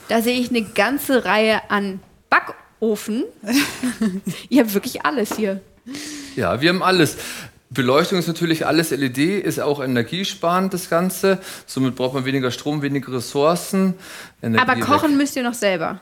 Da 0.09 0.23
sehe 0.23 0.39
ich 0.39 0.51
eine 0.51 0.63
ganze 0.63 1.25
Reihe 1.25 1.69
an 1.71 2.01
Backofen. 2.31 3.25
Ihr 4.49 4.63
habt 4.63 4.75
wirklich 4.75 5.05
alles 5.05 5.37
hier. 5.37 5.61
Ja, 6.37 6.61
wir 6.61 6.69
haben 6.69 6.83
alles. 6.83 7.17
Beleuchtung 7.71 8.19
ist 8.19 8.29
natürlich 8.29 8.67
alles 8.67 8.91
LED, 8.91 9.19
ist 9.19 9.59
auch 9.59 9.83
energiesparend 9.83 10.73
das 10.73 10.89
Ganze. 10.89 11.39
Somit 11.67 11.97
braucht 11.97 12.15
man 12.15 12.25
weniger 12.25 12.51
Strom, 12.51 12.83
weniger 12.83 13.13
Ressourcen. 13.15 13.95
Energie 14.41 14.71
Aber 14.71 14.81
kochen 14.81 15.11
weg. 15.11 15.19
müsst 15.19 15.37
ihr 15.37 15.43
noch 15.43 15.55
selber. 15.55 16.01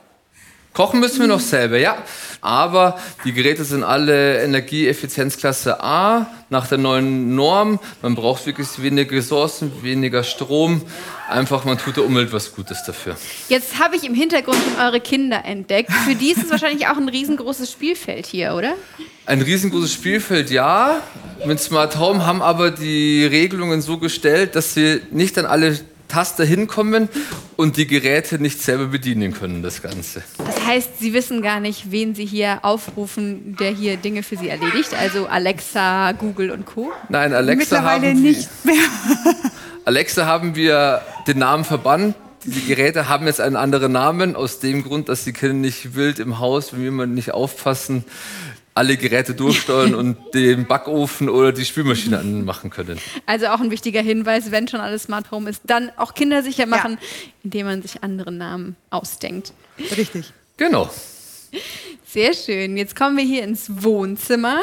Kochen 0.75 0.99
müssen 0.99 1.21
wir 1.21 1.27
noch 1.27 1.39
selber, 1.39 1.77
ja. 1.77 1.97
Aber 2.41 2.99
die 3.23 3.31
Geräte 3.31 3.63
sind 3.63 3.83
alle 3.83 4.43
Energieeffizienzklasse 4.43 5.81
A 5.81 6.27
nach 6.49 6.67
der 6.67 6.77
neuen 6.77 7.33
Norm. 7.33 7.79
Man 8.01 8.13
braucht 8.13 8.45
wirklich 8.45 8.67
weniger 8.81 9.15
Ressourcen, 9.15 9.71
weniger 9.81 10.23
Strom. 10.23 10.81
Einfach, 11.29 11.63
man 11.63 11.77
tut 11.77 11.95
der 11.95 12.03
Umwelt 12.03 12.33
was 12.33 12.53
Gutes 12.53 12.83
dafür. 12.83 13.15
Jetzt 13.47 13.79
habe 13.79 13.95
ich 13.95 14.03
im 14.03 14.13
Hintergrund 14.13 14.59
eure 14.79 14.99
Kinder 14.99 15.45
entdeckt. 15.45 15.91
Für 15.91 16.13
die 16.13 16.31
ist 16.31 16.43
es 16.43 16.49
wahrscheinlich 16.51 16.87
auch 16.87 16.97
ein 16.97 17.07
riesengroßes 17.07 17.71
Spielfeld 17.71 18.25
hier, 18.25 18.53
oder? 18.53 18.73
Ein 19.25 19.41
riesengroßes 19.41 19.93
Spielfeld, 19.93 20.51
ja. 20.51 21.01
Mit 21.45 21.61
Smart 21.61 21.97
Home 21.97 22.25
haben 22.25 22.41
aber 22.41 22.69
die 22.69 23.25
Regelungen 23.25 23.81
so 23.81 23.97
gestellt, 23.97 24.55
dass 24.55 24.73
sie 24.73 25.01
nicht 25.09 25.37
an 25.37 25.45
alle 25.45 25.79
Taste 26.07 26.43
hinkommen 26.43 27.09
und 27.55 27.77
die 27.77 27.87
Geräte 27.87 28.39
nicht 28.39 28.61
selber 28.61 28.87
bedienen 28.87 29.33
können, 29.33 29.63
das 29.63 29.81
Ganze. 29.81 30.23
Das 30.37 30.65
heißt, 30.65 30.99
Sie 30.99 31.13
wissen 31.13 31.41
gar 31.41 31.59
nicht, 31.59 31.91
wen 31.91 32.15
Sie 32.15 32.25
hier 32.25 32.59
aufrufen, 32.63 33.55
der 33.59 33.71
hier 33.71 33.97
Dinge 33.97 34.23
für 34.23 34.37
Sie 34.37 34.49
erledigt? 34.49 34.93
Also 34.93 35.27
Alexa, 35.27 36.11
Google 36.13 36.51
und 36.51 36.65
Co.? 36.65 36.91
Nein, 37.09 37.33
Alexa 37.33 37.75
Mittlerweile 37.75 38.09
haben 38.09 38.21
nicht 38.21 38.49
mehr. 38.63 38.75
Alexa 39.85 40.25
haben 40.25 40.55
wir 40.55 41.01
den 41.27 41.39
Namen 41.39 41.63
verbannt. 41.63 42.15
Die 42.43 42.65
Geräte 42.65 43.09
haben 43.09 43.25
jetzt 43.25 43.41
einen 43.41 43.55
anderen 43.55 43.91
Namen, 43.91 44.35
aus 44.35 44.59
dem 44.59 44.83
Grund, 44.83 45.09
dass 45.09 45.23
die 45.23 45.33
Kinder 45.33 45.55
nicht 45.55 45.95
wild 45.95 46.19
im 46.19 46.37
Haus, 46.37 46.73
wenn 46.73 46.95
wir 46.95 47.07
nicht 47.07 47.31
aufpassen, 47.31 48.05
alle 48.75 48.97
Geräte 48.97 49.33
durchsteuern 49.33 49.95
und 49.95 50.17
den 50.33 50.67
Backofen 50.67 51.29
oder 51.29 51.51
die 51.51 51.65
Spülmaschine 51.65 52.19
anmachen 52.19 52.69
können. 52.69 52.99
Also 53.25 53.47
auch 53.47 53.61
ein 53.61 53.71
wichtiger 53.71 54.01
Hinweis, 54.01 54.51
wenn 54.51 54.67
schon 54.67 54.81
alles 54.81 55.03
Smart 55.03 55.31
Home 55.31 55.49
ist, 55.49 55.61
dann 55.65 55.91
auch 55.97 56.13
kindersicher 56.13 56.65
machen, 56.65 56.99
ja. 57.01 57.07
indem 57.43 57.65
man 57.65 57.81
sich 57.81 58.03
andere 58.03 58.31
Namen 58.31 58.75
ausdenkt. 58.89 59.53
Richtig. 59.97 60.31
Genau. 60.57 60.89
Sehr 62.05 62.33
schön. 62.33 62.77
Jetzt 62.77 62.95
kommen 62.95 63.17
wir 63.17 63.23
hier 63.23 63.43
ins 63.43 63.83
Wohnzimmer. 63.83 64.59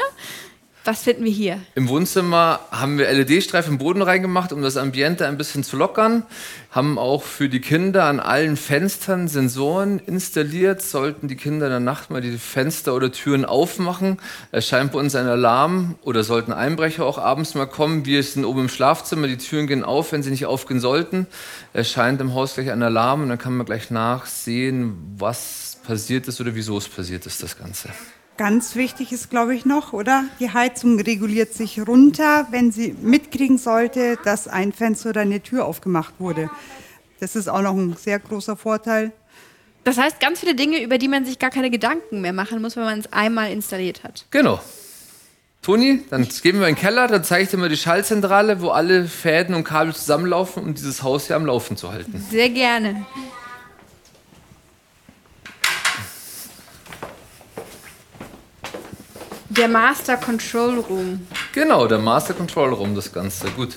Was 0.84 1.04
finden 1.04 1.24
wir 1.24 1.30
hier? 1.30 1.60
Im 1.76 1.88
Wohnzimmer 1.88 2.58
haben 2.72 2.98
wir 2.98 3.08
LED-Streifen 3.08 3.74
im 3.74 3.78
Boden 3.78 4.02
reingemacht, 4.02 4.52
um 4.52 4.62
das 4.62 4.76
Ambiente 4.76 5.28
ein 5.28 5.38
bisschen 5.38 5.62
zu 5.62 5.76
lockern. 5.76 6.24
Haben 6.72 6.98
auch 6.98 7.22
für 7.22 7.48
die 7.48 7.60
Kinder 7.60 8.06
an 8.06 8.18
allen 8.18 8.56
Fenstern 8.56 9.28
Sensoren 9.28 10.00
installiert. 10.00 10.82
Sollten 10.82 11.28
die 11.28 11.36
Kinder 11.36 11.66
in 11.66 11.70
der 11.70 11.80
Nacht 11.80 12.10
mal 12.10 12.20
die 12.20 12.36
Fenster 12.36 12.96
oder 12.96 13.12
Türen 13.12 13.44
aufmachen, 13.44 14.18
erscheint 14.50 14.90
bei 14.90 14.98
uns 14.98 15.14
ein 15.14 15.28
Alarm 15.28 15.94
oder 16.02 16.24
sollten 16.24 16.52
Einbrecher 16.52 17.06
auch 17.06 17.18
abends 17.18 17.54
mal 17.54 17.66
kommen. 17.66 18.04
Wir 18.04 18.20
sind 18.24 18.44
oben 18.44 18.62
im 18.62 18.68
Schlafzimmer, 18.68 19.28
die 19.28 19.38
Türen 19.38 19.68
gehen 19.68 19.84
auf, 19.84 20.10
wenn 20.10 20.24
sie 20.24 20.30
nicht 20.30 20.46
aufgehen 20.46 20.80
sollten. 20.80 21.28
Erscheint 21.72 22.20
im 22.20 22.34
Haus 22.34 22.54
gleich 22.54 22.72
ein 22.72 22.82
Alarm 22.82 23.22
und 23.22 23.28
dann 23.28 23.38
kann 23.38 23.56
man 23.56 23.66
gleich 23.66 23.92
nachsehen, 23.92 24.96
was 25.16 25.78
passiert 25.86 26.26
ist 26.26 26.40
oder 26.40 26.56
wieso 26.56 26.76
es 26.76 26.88
passiert 26.88 27.24
ist, 27.26 27.40
das 27.40 27.56
Ganze. 27.56 27.90
Ganz 28.38 28.76
wichtig 28.76 29.12
ist, 29.12 29.30
glaube 29.30 29.54
ich, 29.54 29.66
noch, 29.66 29.92
oder? 29.92 30.24
Die 30.40 30.50
Heizung 30.50 30.98
reguliert 30.98 31.52
sich 31.52 31.86
runter, 31.86 32.46
wenn 32.50 32.72
sie 32.72 32.96
mitkriegen 33.00 33.58
sollte, 33.58 34.18
dass 34.24 34.48
ein 34.48 34.72
Fenster 34.72 35.10
oder 35.10 35.20
eine 35.20 35.42
Tür 35.42 35.66
aufgemacht 35.66 36.14
wurde. 36.18 36.50
Das 37.20 37.36
ist 37.36 37.48
auch 37.48 37.60
noch 37.60 37.74
ein 37.74 37.94
sehr 37.96 38.18
großer 38.18 38.56
Vorteil. 38.56 39.12
Das 39.84 39.98
heißt, 39.98 40.18
ganz 40.20 40.40
viele 40.40 40.54
Dinge, 40.54 40.82
über 40.82 40.98
die 40.98 41.08
man 41.08 41.24
sich 41.24 41.38
gar 41.38 41.50
keine 41.50 41.70
Gedanken 41.70 42.20
mehr 42.20 42.32
machen 42.32 42.62
muss, 42.62 42.76
wenn 42.76 42.84
man 42.84 43.00
es 43.00 43.12
einmal 43.12 43.52
installiert 43.52 44.02
hat. 44.02 44.26
Genau. 44.30 44.60
Toni, 45.60 46.02
dann 46.10 46.26
gehen 46.42 46.58
wir 46.58 46.66
in 46.66 46.74
den 46.74 46.80
Keller, 46.80 47.06
dann 47.06 47.22
zeige 47.22 47.44
ich 47.44 47.50
dir 47.50 47.56
mal 47.56 47.68
die 47.68 47.76
Schallzentrale, 47.76 48.60
wo 48.60 48.70
alle 48.70 49.04
Fäden 49.06 49.54
und 49.54 49.62
Kabel 49.62 49.94
zusammenlaufen, 49.94 50.64
um 50.64 50.74
dieses 50.74 51.04
Haus 51.04 51.28
hier 51.28 51.36
am 51.36 51.46
Laufen 51.46 51.76
zu 51.76 51.92
halten. 51.92 52.24
Sehr 52.30 52.50
gerne. 52.50 53.06
Der 59.56 59.68
Master 59.68 60.16
Control 60.16 60.78
Room. 60.78 61.26
Genau, 61.52 61.86
der 61.86 61.98
Master 61.98 62.32
Control 62.32 62.72
Room, 62.72 62.94
das 62.94 63.12
Ganze. 63.12 63.50
Gut, 63.50 63.76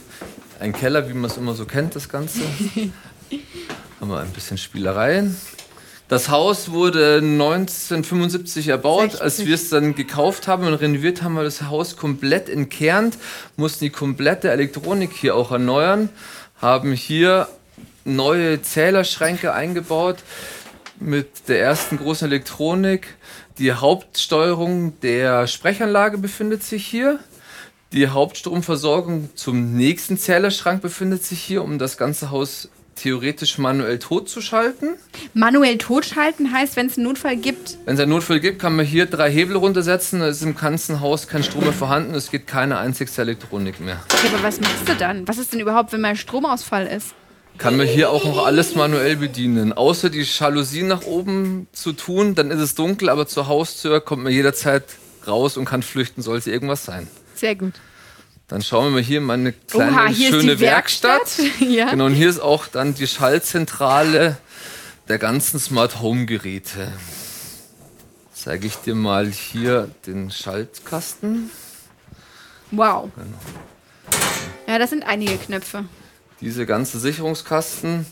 ein 0.58 0.72
Keller, 0.72 1.10
wie 1.10 1.14
man 1.14 1.30
es 1.30 1.36
immer 1.36 1.54
so 1.54 1.66
kennt, 1.66 1.98
das 1.98 2.08
Ganze. 2.08 2.40
Haben 4.00 4.10
wir 4.10 4.20
ein 4.22 4.32
bisschen 4.32 4.58
Spielereien. 4.58 5.36
Das 6.08 6.30
Haus 6.30 6.72
wurde 6.72 7.18
1975 7.18 8.70
erbaut. 8.70 9.12
60. 9.12 9.22
Als 9.22 9.46
wir 9.46 9.54
es 9.54 9.70
dann 9.70 9.96
gekauft 9.96 10.48
haben 10.48 10.66
und 10.66 10.76
renoviert 10.76 11.24
haben, 11.24 11.34
wir 11.34 11.44
das 11.44 11.64
Haus 11.64 11.98
komplett 11.98 12.48
entkernt, 12.48 13.18
mussten 13.58 13.84
die 13.84 13.92
komplette 13.92 14.52
Elektronik 14.52 15.12
hier 15.12 15.36
auch 15.36 15.52
erneuern, 15.52 16.08
haben 16.62 16.94
hier 16.94 17.50
neue 18.06 18.62
Zählerschränke 18.62 19.54
eingebaut 19.54 20.20
mit 21.02 21.50
der 21.50 21.60
ersten 21.60 21.98
großen 21.98 22.30
Elektronik. 22.30 23.16
Die 23.58 23.72
Hauptsteuerung 23.72 25.00
der 25.00 25.48
Sprechanlage 25.48 26.18
befindet 26.18 26.62
sich 26.62 26.86
hier. 26.86 27.20
Die 27.94 28.10
Hauptstromversorgung 28.10 29.30
zum 29.36 29.78
nächsten 29.78 30.18
Zählerschrank 30.18 30.82
befindet 30.82 31.24
sich 31.24 31.42
hier, 31.42 31.64
um 31.64 31.80
das 31.80 31.96
ganze 31.96 32.32
Haus 32.32 32.70
theoretisch 32.96 33.58
manuell 33.58 34.00
totzuschalten. 34.00 34.96
Manuell 35.34 35.78
totschalten 35.78 36.52
heißt, 36.52 36.76
wenn 36.76 36.88
es 36.88 36.98
einen 36.98 37.08
Notfall 37.08 37.38
gibt? 37.38 37.78
Wenn 37.86 37.96
es 37.96 38.02
einen 38.02 38.12
Notfall 38.12 38.42
gibt, 38.42 38.60
kann 38.60 38.76
man 38.76 38.86
hier 38.86 39.06
drei 39.06 39.32
Hebel 39.32 39.56
runtersetzen. 39.56 40.22
Es 40.22 40.38
ist 40.38 40.44
im 40.44 40.56
ganzen 40.56 41.00
Haus 41.00 41.30
kein 41.30 41.44
Strom 41.44 41.64
mehr 41.64 41.74
vorhanden. 41.74 42.14
Es 42.14 42.32
geht 42.32 42.48
keine 42.48 42.78
einzigste 42.78 43.22
Elektronik 43.22 43.80
mehr. 43.80 44.02
Okay, 44.14 44.28
aber 44.34 44.44
was 44.44 44.60
machst 44.60 44.88
du 44.88 44.96
dann? 44.96 45.26
Was 45.30 45.38
ist 45.38 45.54
denn 45.54 45.62
überhaupt, 45.62 45.94
wenn 45.94 46.02
mal 46.02 46.18
Stromausfall 46.18 46.88
ist? 46.88 47.14
Kann 47.58 47.78
man 47.78 47.88
hier 47.88 48.10
auch 48.10 48.26
noch 48.26 48.46
alles 48.46 48.76
manuell 48.76 49.16
bedienen. 49.16 49.74
Außer 49.74 50.10
die 50.10 50.24
Jalousien 50.24 50.88
nach 50.88 51.04
oben 51.04 51.68
zu 51.72 51.94
tun, 51.94 52.36
dann 52.36 52.52
ist 52.52 52.60
es 52.60 52.76
dunkel, 52.76 53.10
aber 53.10 53.28
zur 53.28 53.48
Haustür 53.48 54.02
kommt 54.02 54.24
man 54.24 54.34
jederzeit 54.34 54.84
raus 55.28 55.58
und 55.58 55.66
kann 55.66 55.82
flüchten, 55.82 56.22
sollte 56.22 56.52
irgendwas 56.52 56.86
sein. 56.86 57.08
Sehr 57.36 57.56
gut. 57.56 57.74
Dann 58.48 58.62
schauen 58.62 58.86
wir 58.86 58.92
mal 58.92 59.02
hier 59.02 59.18
in 59.20 59.24
meine 59.24 59.54
kleine 59.54 59.92
Oha, 59.92 60.14
schöne 60.14 60.60
Werkstatt. 60.60 61.40
Werkstatt. 61.40 61.62
ja. 61.70 61.90
Genau, 61.90 62.06
und 62.06 62.14
hier 62.14 62.30
ist 62.30 62.40
auch 62.40 62.68
dann 62.68 62.94
die 62.94 63.08
Schaltzentrale 63.08 64.38
der 65.08 65.18
ganzen 65.18 65.60
Smart 65.60 66.02
Home 66.02 66.26
Geräte. 66.26 66.92
Zeige 68.34 68.68
ich 68.68 68.76
dir 68.76 68.94
mal 68.94 69.28
hier 69.28 69.90
den 70.06 70.30
Schaltkasten. 70.30 71.50
Wow. 72.70 73.10
Genau. 73.16 73.38
Ja, 74.68 74.78
das 74.78 74.92
sind 74.92 75.04
einige 75.08 75.38
Knöpfe 75.38 75.86
diese 76.46 76.68
ganze 76.68 77.00
Sicherungskasten 77.00 78.06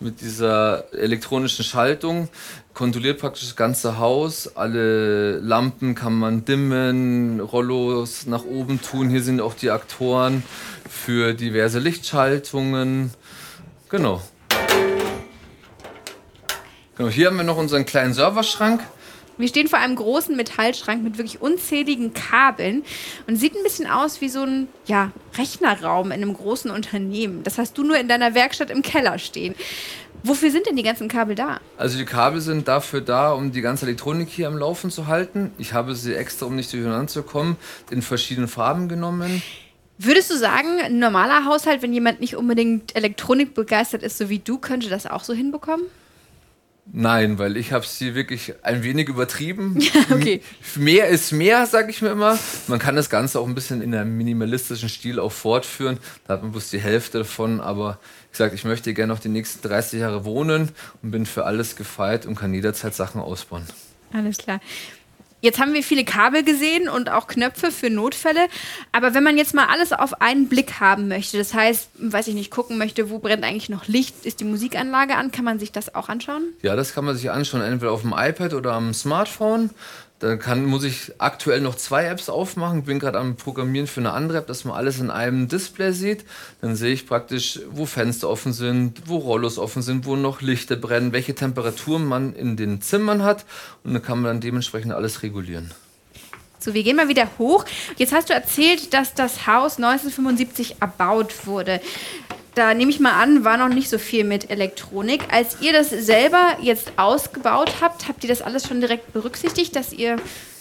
mit 0.00 0.20
dieser 0.22 0.92
elektronischen 0.92 1.64
Schaltung 1.64 2.28
kontrolliert 2.74 3.20
praktisch 3.20 3.44
das 3.44 3.54
ganze 3.54 3.98
Haus. 3.98 4.56
Alle 4.56 5.38
Lampen 5.38 5.94
kann 5.94 6.14
man 6.14 6.44
dimmen, 6.44 7.38
Rollos 7.38 8.26
nach 8.26 8.44
oben 8.44 8.82
tun. 8.82 9.08
Hier 9.08 9.22
sind 9.22 9.40
auch 9.40 9.54
die 9.54 9.70
Aktoren 9.70 10.42
für 10.88 11.32
diverse 11.32 11.78
Lichtschaltungen. 11.78 13.12
Genau. 13.88 14.20
Genau, 16.96 17.08
hier 17.08 17.28
haben 17.28 17.36
wir 17.36 17.44
noch 17.44 17.56
unseren 17.56 17.86
kleinen 17.86 18.14
Serverschrank. 18.14 18.80
Wir 19.38 19.48
stehen 19.48 19.68
vor 19.68 19.78
einem 19.78 19.96
großen 19.96 20.36
Metallschrank 20.36 21.02
mit 21.02 21.18
wirklich 21.18 21.40
unzähligen 21.40 22.12
Kabeln 22.12 22.84
und 23.26 23.36
sieht 23.36 23.54
ein 23.54 23.62
bisschen 23.62 23.86
aus 23.86 24.20
wie 24.20 24.28
so 24.28 24.42
ein 24.42 24.68
ja, 24.86 25.12
Rechnerraum 25.38 26.12
in 26.12 26.22
einem 26.22 26.34
großen 26.34 26.70
Unternehmen. 26.70 27.42
Das 27.42 27.58
hast 27.58 27.78
du 27.78 27.84
nur 27.84 27.98
in 27.98 28.08
deiner 28.08 28.34
Werkstatt 28.34 28.70
im 28.70 28.82
Keller 28.82 29.18
stehen. 29.18 29.54
Wofür 30.22 30.50
sind 30.50 30.66
denn 30.66 30.76
die 30.76 30.82
ganzen 30.82 31.08
Kabel 31.08 31.34
da? 31.34 31.60
Also 31.78 31.96
die 31.96 32.04
Kabel 32.04 32.40
sind 32.40 32.68
dafür 32.68 33.00
da, 33.00 33.32
um 33.32 33.52
die 33.52 33.62
ganze 33.62 33.86
Elektronik 33.86 34.28
hier 34.28 34.48
am 34.48 34.58
Laufen 34.58 34.90
zu 34.90 35.06
halten. 35.06 35.50
Ich 35.56 35.72
habe 35.72 35.94
sie 35.94 36.14
extra, 36.14 36.46
um 36.46 36.56
nicht 36.56 36.72
durcheinander 36.72 37.06
zu 37.06 37.22
kommen, 37.22 37.56
in 37.90 38.02
verschiedenen 38.02 38.48
Farben 38.48 38.88
genommen. 38.88 39.42
Würdest 39.96 40.30
du 40.30 40.36
sagen, 40.36 40.80
ein 40.82 40.98
normaler 40.98 41.44
Haushalt, 41.44 41.82
wenn 41.82 41.92
jemand 41.92 42.20
nicht 42.20 42.36
unbedingt 42.36 42.96
Elektronik 42.96 43.54
begeistert 43.54 44.02
ist, 44.02 44.18
so 44.18 44.28
wie 44.28 44.38
du, 44.38 44.58
könnte 44.58 44.88
das 44.88 45.06
auch 45.06 45.24
so 45.24 45.32
hinbekommen? 45.32 45.84
Nein, 46.92 47.38
weil 47.38 47.56
ich 47.56 47.72
habe 47.72 47.86
sie 47.86 48.14
wirklich 48.14 48.54
ein 48.62 48.82
wenig 48.82 49.08
übertrieben. 49.08 49.78
okay. 50.10 50.42
Mehr 50.74 51.08
ist 51.08 51.32
mehr, 51.32 51.66
sage 51.66 51.90
ich 51.90 52.02
mir 52.02 52.08
immer. 52.08 52.38
Man 52.66 52.78
kann 52.78 52.96
das 52.96 53.08
Ganze 53.10 53.38
auch 53.38 53.46
ein 53.46 53.54
bisschen 53.54 53.80
in 53.80 53.94
einem 53.94 54.16
minimalistischen 54.16 54.88
Stil 54.88 55.20
auch 55.20 55.30
fortführen. 55.30 55.98
Da 56.26 56.34
hat 56.34 56.42
man 56.42 56.50
bloß 56.50 56.70
die 56.70 56.80
Hälfte 56.80 57.18
davon. 57.18 57.60
Aber 57.60 58.00
wie 58.28 58.32
gesagt, 58.32 58.54
ich 58.54 58.64
möchte 58.64 58.92
gerne 58.92 59.12
noch 59.12 59.20
die 59.20 59.28
nächsten 59.28 59.66
30 59.66 60.00
Jahre 60.00 60.24
wohnen 60.24 60.70
und 61.02 61.10
bin 61.10 61.26
für 61.26 61.44
alles 61.44 61.76
gefeit 61.76 62.26
und 62.26 62.34
kann 62.34 62.52
jederzeit 62.52 62.94
Sachen 62.94 63.20
ausbauen. 63.20 63.64
Alles 64.12 64.38
klar. 64.38 64.60
Jetzt 65.40 65.58
haben 65.58 65.72
wir 65.72 65.82
viele 65.82 66.04
Kabel 66.04 66.42
gesehen 66.44 66.88
und 66.88 67.10
auch 67.10 67.26
Knöpfe 67.26 67.70
für 67.70 67.90
Notfälle. 67.90 68.48
Aber 68.92 69.14
wenn 69.14 69.24
man 69.24 69.38
jetzt 69.38 69.54
mal 69.54 69.66
alles 69.66 69.92
auf 69.92 70.20
einen 70.20 70.48
Blick 70.48 70.80
haben 70.80 71.08
möchte, 71.08 71.38
das 71.38 71.54
heißt, 71.54 71.90
weiß 71.94 72.28
ich 72.28 72.34
nicht, 72.34 72.50
gucken 72.50 72.78
möchte, 72.78 73.10
wo 73.10 73.18
brennt 73.18 73.44
eigentlich 73.44 73.68
noch 73.68 73.86
Licht, 73.86 74.24
ist 74.24 74.40
die 74.40 74.44
Musikanlage 74.44 75.16
an, 75.16 75.30
kann 75.30 75.44
man 75.44 75.58
sich 75.58 75.72
das 75.72 75.94
auch 75.94 76.08
anschauen? 76.08 76.52
Ja, 76.62 76.76
das 76.76 76.94
kann 76.94 77.04
man 77.04 77.16
sich 77.16 77.30
anschauen, 77.30 77.62
entweder 77.62 77.92
auf 77.92 78.02
dem 78.02 78.14
iPad 78.16 78.54
oder 78.54 78.72
am 78.72 78.92
Smartphone. 78.92 79.70
Da 80.20 80.36
kann, 80.36 80.66
muss 80.66 80.84
ich 80.84 81.12
aktuell 81.16 81.62
noch 81.62 81.76
zwei 81.76 82.04
Apps 82.04 82.28
aufmachen. 82.28 82.82
Bin 82.82 82.98
gerade 82.98 83.18
am 83.18 83.36
Programmieren 83.36 83.86
für 83.86 84.00
eine 84.00 84.12
andere 84.12 84.38
App, 84.38 84.46
dass 84.48 84.66
man 84.66 84.76
alles 84.76 85.00
in 85.00 85.10
einem 85.10 85.48
Display 85.48 85.92
sieht. 85.92 86.26
Dann 86.60 86.76
sehe 86.76 86.92
ich 86.92 87.06
praktisch, 87.06 87.60
wo 87.70 87.86
Fenster 87.86 88.28
offen 88.28 88.52
sind, 88.52 89.00
wo 89.06 89.16
Rollos 89.16 89.58
offen 89.58 89.80
sind, 89.80 90.04
wo 90.04 90.16
noch 90.16 90.42
Lichter 90.42 90.76
brennen, 90.76 91.12
welche 91.12 91.34
Temperaturen 91.34 92.04
man 92.04 92.34
in 92.34 92.58
den 92.58 92.82
Zimmern 92.82 93.22
hat. 93.22 93.46
Und 93.82 93.94
dann 93.94 94.02
kann 94.02 94.20
man 94.20 94.32
dann 94.32 94.40
dementsprechend 94.42 94.92
alles 94.92 95.22
regulieren. 95.22 95.70
So, 96.58 96.74
wir 96.74 96.82
gehen 96.82 96.96
mal 96.96 97.08
wieder 97.08 97.26
hoch. 97.38 97.64
Jetzt 97.96 98.12
hast 98.12 98.28
du 98.28 98.34
erzählt, 98.34 98.92
dass 98.92 99.14
das 99.14 99.46
Haus 99.46 99.78
1975 99.78 100.82
erbaut 100.82 101.46
wurde. 101.46 101.80
Da 102.54 102.74
nehme 102.74 102.90
ich 102.90 102.98
mal 102.98 103.12
an, 103.12 103.44
war 103.44 103.56
noch 103.56 103.68
nicht 103.68 103.88
so 103.88 103.98
viel 103.98 104.24
mit 104.24 104.50
Elektronik. 104.50 105.22
Als 105.30 105.58
ihr 105.60 105.72
das 105.72 105.90
selber 105.90 106.56
jetzt 106.60 106.92
ausgebaut 106.96 107.74
habt, 107.80 108.08
habt 108.08 108.24
ihr 108.24 108.28
das 108.28 108.42
alles 108.42 108.66
schon 108.66 108.80
direkt 108.80 109.12
berücksichtigt, 109.12 109.76
dass 109.76 109.92
ihr 109.92 110.16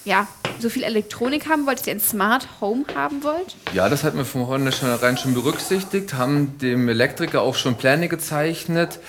ja, 0.06 0.28
so 0.60 0.70
viel 0.70 0.84
Elektronik 0.84 1.50
haben 1.50 1.66
wollt, 1.66 1.80
dass 1.80 1.88
ihr 1.88 1.94
ein 1.94 2.00
Smart 2.00 2.48
Home 2.62 2.86
haben 2.96 3.24
wollt? 3.24 3.56
Ja, 3.74 3.90
das 3.90 4.04
hat 4.04 4.16
wir 4.16 4.26
von 4.26 4.46
vornherein 4.46 5.18
schon 5.18 5.34
berücksichtigt, 5.34 6.14
haben 6.14 6.58
dem 6.60 6.88
Elektriker 6.90 7.42
auch 7.42 7.56
schon 7.56 7.76
Pläne 7.76 8.08
gezeichnet 8.08 9.00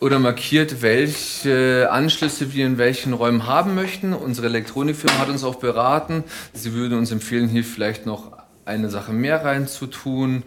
oder 0.00 0.18
markiert, 0.18 0.80
welche 0.80 1.88
Anschlüsse 1.90 2.52
wir 2.52 2.66
in 2.66 2.78
welchen 2.78 3.12
Räumen 3.14 3.46
haben 3.46 3.74
möchten. 3.74 4.12
Unsere 4.12 4.46
Elektronikfirma 4.46 5.18
hat 5.18 5.28
uns 5.28 5.44
auch 5.44 5.56
beraten. 5.56 6.24
Sie 6.52 6.72
würde 6.72 6.96
uns 6.96 7.10
empfehlen, 7.10 7.48
hier 7.48 7.64
vielleicht 7.64 8.06
noch 8.06 8.32
eine 8.68 8.90
Sache 8.90 9.12
mehr 9.12 9.44
reinzutun 9.44 10.44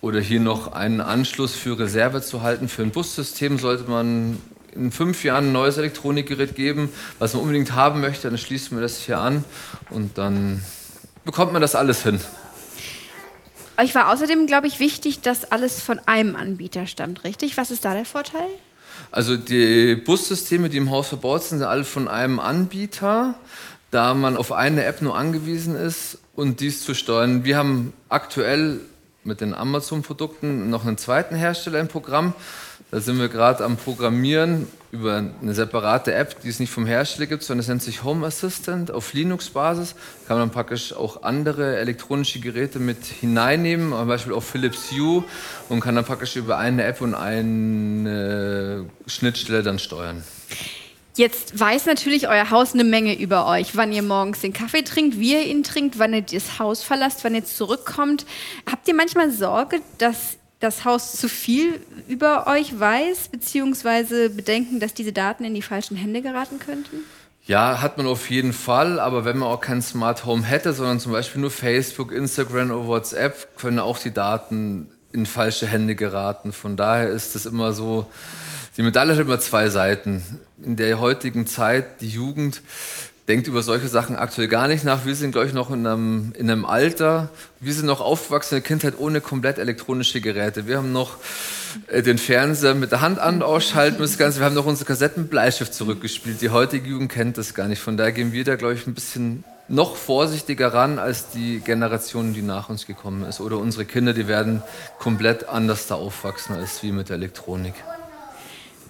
oder 0.00 0.20
hier 0.20 0.40
noch 0.40 0.72
einen 0.72 1.00
Anschluss 1.00 1.54
für 1.54 1.78
Reserve 1.78 2.20
zu 2.22 2.42
halten. 2.42 2.68
Für 2.68 2.82
ein 2.82 2.90
Bussystem 2.90 3.58
sollte 3.58 3.90
man 3.90 4.38
in 4.74 4.92
fünf 4.92 5.24
Jahren 5.24 5.46
ein 5.46 5.52
neues 5.52 5.78
Elektronikgerät 5.78 6.54
geben, 6.54 6.90
was 7.18 7.34
man 7.34 7.42
unbedingt 7.42 7.72
haben 7.74 8.00
möchte. 8.00 8.28
Dann 8.28 8.38
schließt 8.38 8.72
man 8.72 8.82
das 8.82 8.98
hier 8.98 9.18
an 9.18 9.44
und 9.90 10.18
dann 10.18 10.62
bekommt 11.24 11.52
man 11.52 11.62
das 11.62 11.74
alles 11.74 12.02
hin. 12.02 12.20
Euch 13.78 13.94
war 13.94 14.12
außerdem, 14.12 14.46
glaube 14.46 14.66
ich, 14.66 14.78
wichtig, 14.78 15.20
dass 15.20 15.50
alles 15.50 15.80
von 15.80 16.00
einem 16.00 16.36
Anbieter 16.36 16.86
stammt, 16.86 17.24
richtig? 17.24 17.56
Was 17.56 17.70
ist 17.70 17.84
da 17.84 17.94
der 17.94 18.04
Vorteil? 18.04 18.48
Also 19.10 19.36
die 19.36 19.96
Bussysteme, 19.96 20.68
die 20.68 20.76
im 20.76 20.90
Haus 20.90 21.08
verbaut 21.08 21.44
sind, 21.44 21.58
sind 21.58 21.66
alle 21.66 21.84
von 21.84 22.06
einem 22.06 22.38
Anbieter, 22.38 23.34
da 23.90 24.14
man 24.14 24.36
auf 24.36 24.52
eine 24.52 24.84
App 24.84 25.02
nur 25.02 25.16
angewiesen 25.16 25.74
ist 25.76 26.18
und 26.40 26.60
dies 26.60 26.82
zu 26.82 26.94
steuern. 26.94 27.44
Wir 27.44 27.58
haben 27.58 27.92
aktuell 28.08 28.80
mit 29.24 29.42
den 29.42 29.52
Amazon-Produkten 29.52 30.70
noch 30.70 30.86
einen 30.86 30.96
zweiten 30.96 31.36
Hersteller 31.36 31.78
im 31.80 31.88
Programm. 31.88 32.32
Da 32.90 33.00
sind 33.00 33.18
wir 33.18 33.28
gerade 33.28 33.62
am 33.62 33.76
Programmieren 33.76 34.66
über 34.90 35.22
eine 35.42 35.52
separate 35.52 36.14
App, 36.14 36.40
die 36.40 36.48
es 36.48 36.58
nicht 36.58 36.72
vom 36.72 36.86
Hersteller 36.86 37.26
gibt, 37.26 37.42
sondern 37.42 37.60
es 37.60 37.68
nennt 37.68 37.82
sich 37.82 38.04
Home 38.04 38.26
Assistant 38.26 38.90
auf 38.90 39.12
Linux-Basis. 39.12 39.94
Kann 40.26 40.38
man 40.38 40.50
praktisch 40.50 40.94
auch 40.94 41.24
andere 41.24 41.76
elektronische 41.76 42.40
Geräte 42.40 42.78
mit 42.78 43.04
hineinnehmen, 43.04 43.90
zum 43.92 44.08
Beispiel 44.08 44.32
auch 44.32 44.42
Philips 44.42 44.90
Hue 44.92 45.22
und 45.68 45.80
kann 45.80 45.94
dann 45.94 46.06
praktisch 46.06 46.36
über 46.36 46.56
eine 46.56 46.84
App 46.84 47.02
und 47.02 47.14
eine 47.14 48.86
Schnittstelle 49.06 49.62
dann 49.62 49.78
steuern. 49.78 50.24
Jetzt 51.20 51.60
weiß 51.60 51.84
natürlich 51.84 52.28
euer 52.28 52.48
Haus 52.48 52.72
eine 52.72 52.82
Menge 52.82 53.14
über 53.14 53.46
euch, 53.46 53.76
wann 53.76 53.92
ihr 53.92 54.00
morgens 54.00 54.40
den 54.40 54.54
Kaffee 54.54 54.80
trinkt, 54.80 55.18
wie 55.18 55.34
ihr 55.34 55.44
ihn 55.44 55.62
trinkt, 55.62 55.98
wann 55.98 56.14
ihr 56.14 56.22
das 56.22 56.58
Haus 56.58 56.82
verlasst, 56.82 57.24
wann 57.24 57.34
ihr 57.34 57.44
zurückkommt. 57.44 58.24
Habt 58.64 58.88
ihr 58.88 58.94
manchmal 58.94 59.30
Sorge, 59.30 59.82
dass 59.98 60.38
das 60.60 60.86
Haus 60.86 61.12
zu 61.12 61.28
viel 61.28 61.78
über 62.08 62.46
euch 62.46 62.80
weiß, 62.80 63.28
beziehungsweise 63.28 64.30
Bedenken, 64.30 64.80
dass 64.80 64.94
diese 64.94 65.12
Daten 65.12 65.44
in 65.44 65.52
die 65.52 65.60
falschen 65.60 65.94
Hände 65.94 66.22
geraten 66.22 66.58
könnten? 66.58 67.04
Ja, 67.44 67.82
hat 67.82 67.98
man 67.98 68.06
auf 68.06 68.30
jeden 68.30 68.54
Fall, 68.54 68.98
aber 68.98 69.26
wenn 69.26 69.36
man 69.36 69.50
auch 69.50 69.60
kein 69.60 69.82
Smart 69.82 70.24
Home 70.24 70.44
hätte, 70.44 70.72
sondern 70.72 71.00
zum 71.00 71.12
Beispiel 71.12 71.42
nur 71.42 71.50
Facebook, 71.50 72.12
Instagram 72.12 72.70
oder 72.70 72.86
WhatsApp, 72.86 73.58
können 73.58 73.78
auch 73.78 73.98
die 73.98 74.14
Daten 74.14 74.88
in 75.12 75.26
falsche 75.26 75.66
Hände 75.66 75.96
geraten. 75.96 76.54
Von 76.54 76.78
daher 76.78 77.10
ist 77.10 77.36
es 77.36 77.44
immer 77.44 77.74
so, 77.74 78.06
die 78.76 78.82
Medaille 78.82 79.12
hat 79.12 79.20
immer 79.20 79.40
zwei 79.40 79.68
Seiten. 79.68 80.22
In 80.62 80.76
der 80.76 81.00
heutigen 81.00 81.46
Zeit, 81.46 82.00
die 82.00 82.08
Jugend 82.08 82.62
denkt 83.28 83.46
über 83.46 83.62
solche 83.62 83.88
Sachen 83.88 84.16
aktuell 84.16 84.48
gar 84.48 84.66
nicht 84.66 84.84
nach. 84.84 85.04
Wir 85.04 85.14
sind, 85.14 85.32
glaube 85.32 85.46
ich, 85.46 85.52
noch 85.52 85.70
in 85.70 85.86
einem, 85.86 86.32
in 86.36 86.50
einem 86.50 86.64
Alter, 86.64 87.28
wir 87.60 87.72
sind 87.72 87.86
noch 87.86 88.00
aufgewachsen 88.00 88.56
in 88.56 88.62
der 88.62 88.66
Kindheit 88.66 88.94
ohne 88.98 89.20
komplett 89.20 89.58
elektronische 89.58 90.20
Geräte. 90.20 90.66
Wir 90.66 90.78
haben 90.78 90.92
noch 90.92 91.16
äh, 91.86 92.02
den 92.02 92.18
Fernseher 92.18 92.74
mit 92.74 92.90
der 92.90 93.00
Hand 93.00 93.18
an- 93.20 93.42
ausschalten 93.42 94.00
müssen. 94.00 94.18
Wir 94.18 94.44
haben 94.44 94.54
noch 94.54 94.66
unsere 94.66 94.86
Kassetten 94.86 95.28
Bleistift 95.28 95.72
zurückgespielt. 95.74 96.40
Die 96.40 96.50
heutige 96.50 96.88
Jugend 96.88 97.12
kennt 97.12 97.38
das 97.38 97.54
gar 97.54 97.68
nicht. 97.68 97.80
Von 97.80 97.96
daher 97.96 98.12
gehen 98.12 98.32
wir 98.32 98.44
da, 98.44 98.56
glaube 98.56 98.74
ich, 98.74 98.86
ein 98.86 98.94
bisschen 98.94 99.44
noch 99.68 99.94
vorsichtiger 99.94 100.74
ran 100.74 100.98
als 100.98 101.30
die 101.30 101.60
Generation, 101.60 102.34
die 102.34 102.42
nach 102.42 102.68
uns 102.68 102.86
gekommen 102.86 103.24
ist. 103.24 103.40
Oder 103.40 103.58
unsere 103.58 103.84
Kinder, 103.84 104.12
die 104.12 104.26
werden 104.26 104.62
komplett 104.98 105.48
anders 105.48 105.86
da 105.86 105.94
aufwachsen 105.94 106.56
als 106.56 106.82
wir 106.82 106.92
mit 106.92 107.08
der 107.08 107.16
Elektronik. 107.16 107.74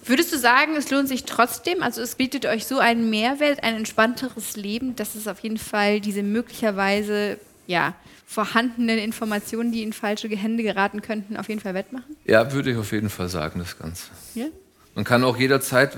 Würdest 0.03 0.33
du 0.33 0.37
sagen, 0.37 0.75
es 0.75 0.89
lohnt 0.89 1.07
sich 1.07 1.25
trotzdem? 1.25 1.83
Also 1.83 2.01
es 2.01 2.15
bietet 2.15 2.45
euch 2.45 2.65
so 2.65 2.79
einen 2.79 3.09
Mehrwert, 3.09 3.63
ein 3.63 3.75
entspannteres 3.75 4.55
Leben, 4.55 4.95
dass 4.95 5.15
es 5.15 5.27
auf 5.27 5.39
jeden 5.39 5.57
Fall 5.57 5.99
diese 6.01 6.23
möglicherweise 6.23 7.37
ja, 7.67 7.93
vorhandenen 8.25 8.97
Informationen, 8.97 9.71
die 9.71 9.83
in 9.83 9.93
falsche 9.93 10.27
Hände 10.29 10.63
geraten 10.63 11.01
könnten, 11.01 11.37
auf 11.37 11.49
jeden 11.49 11.61
Fall 11.61 11.73
wettmachen? 11.73 12.15
Ja, 12.25 12.51
würde 12.51 12.71
ich 12.71 12.77
auf 12.77 12.91
jeden 12.91 13.09
Fall 13.09 13.29
sagen, 13.29 13.59
das 13.59 13.77
Ganze. 13.77 14.09
Ja? 14.33 14.47
Man 14.95 15.05
kann 15.05 15.23
auch 15.23 15.37
jederzeit, 15.37 15.97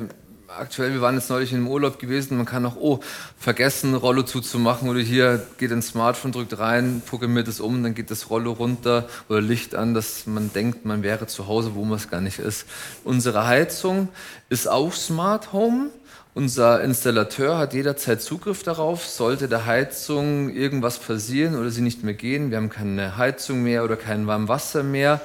aktuell, 0.58 0.94
wir 0.94 1.02
waren 1.02 1.16
jetzt 1.16 1.30
neulich 1.30 1.54
im 1.54 1.68
Urlaub 1.68 2.00
gewesen, 2.00 2.38
man 2.38 2.46
kann 2.46 2.66
auch, 2.66 2.76
oh, 2.76 3.00
vergessen, 3.38 3.96
Rollo 3.96 4.24
zuzumachen 4.24 4.90
oder 4.90 5.00
hier 5.00 5.46
geht 5.58 5.72
ein 5.72 5.82
Smartphone, 5.82 6.32
drückt 6.32 6.58
rein, 6.60 7.02
programmiert 7.06 7.48
es 7.48 7.60
um, 7.60 7.84
dann 7.84 7.96
geht 7.96 8.12
das 8.12 8.30
Rollo 8.30 8.52
runter 8.52 9.08
oder 9.30 9.42
Licht 9.42 9.76
an, 9.76 9.94
dass 9.94 10.28
man 10.28 10.52
denkt, 10.54 10.86
man 10.86 11.04
wäre 11.04 11.28
zu 11.28 11.48
Hause, 11.48 11.76
wo 11.76 11.84
man 11.86 11.98
es 11.98 12.10
gar 12.10 12.22
nicht 12.22 12.40
ist. 12.40 12.66
Unsere 13.04 13.48
Heizung 13.48 14.10
ist 14.50 14.68
auch 14.68 14.94
Smart 14.94 15.54
Home. 15.54 15.90
Unser 16.36 16.82
Installateur 16.82 17.60
hat 17.60 17.76
jederzeit 17.76 18.20
Zugriff 18.20 18.64
darauf. 18.64 19.06
Sollte 19.06 19.48
der 19.48 19.68
Heizung 19.68 20.50
irgendwas 20.50 20.98
passieren 20.98 21.56
oder 21.56 21.70
sie 21.70 21.82
nicht 21.82 22.04
mehr 22.04 22.16
gehen, 22.16 22.50
wir 22.50 22.58
haben 22.58 22.72
keine 22.72 23.18
Heizung 23.18 23.62
mehr 23.62 23.84
oder 23.84 23.98
kein 23.98 24.26
warmes 24.26 24.50
Wasser 24.50 24.82
mehr, 24.82 25.22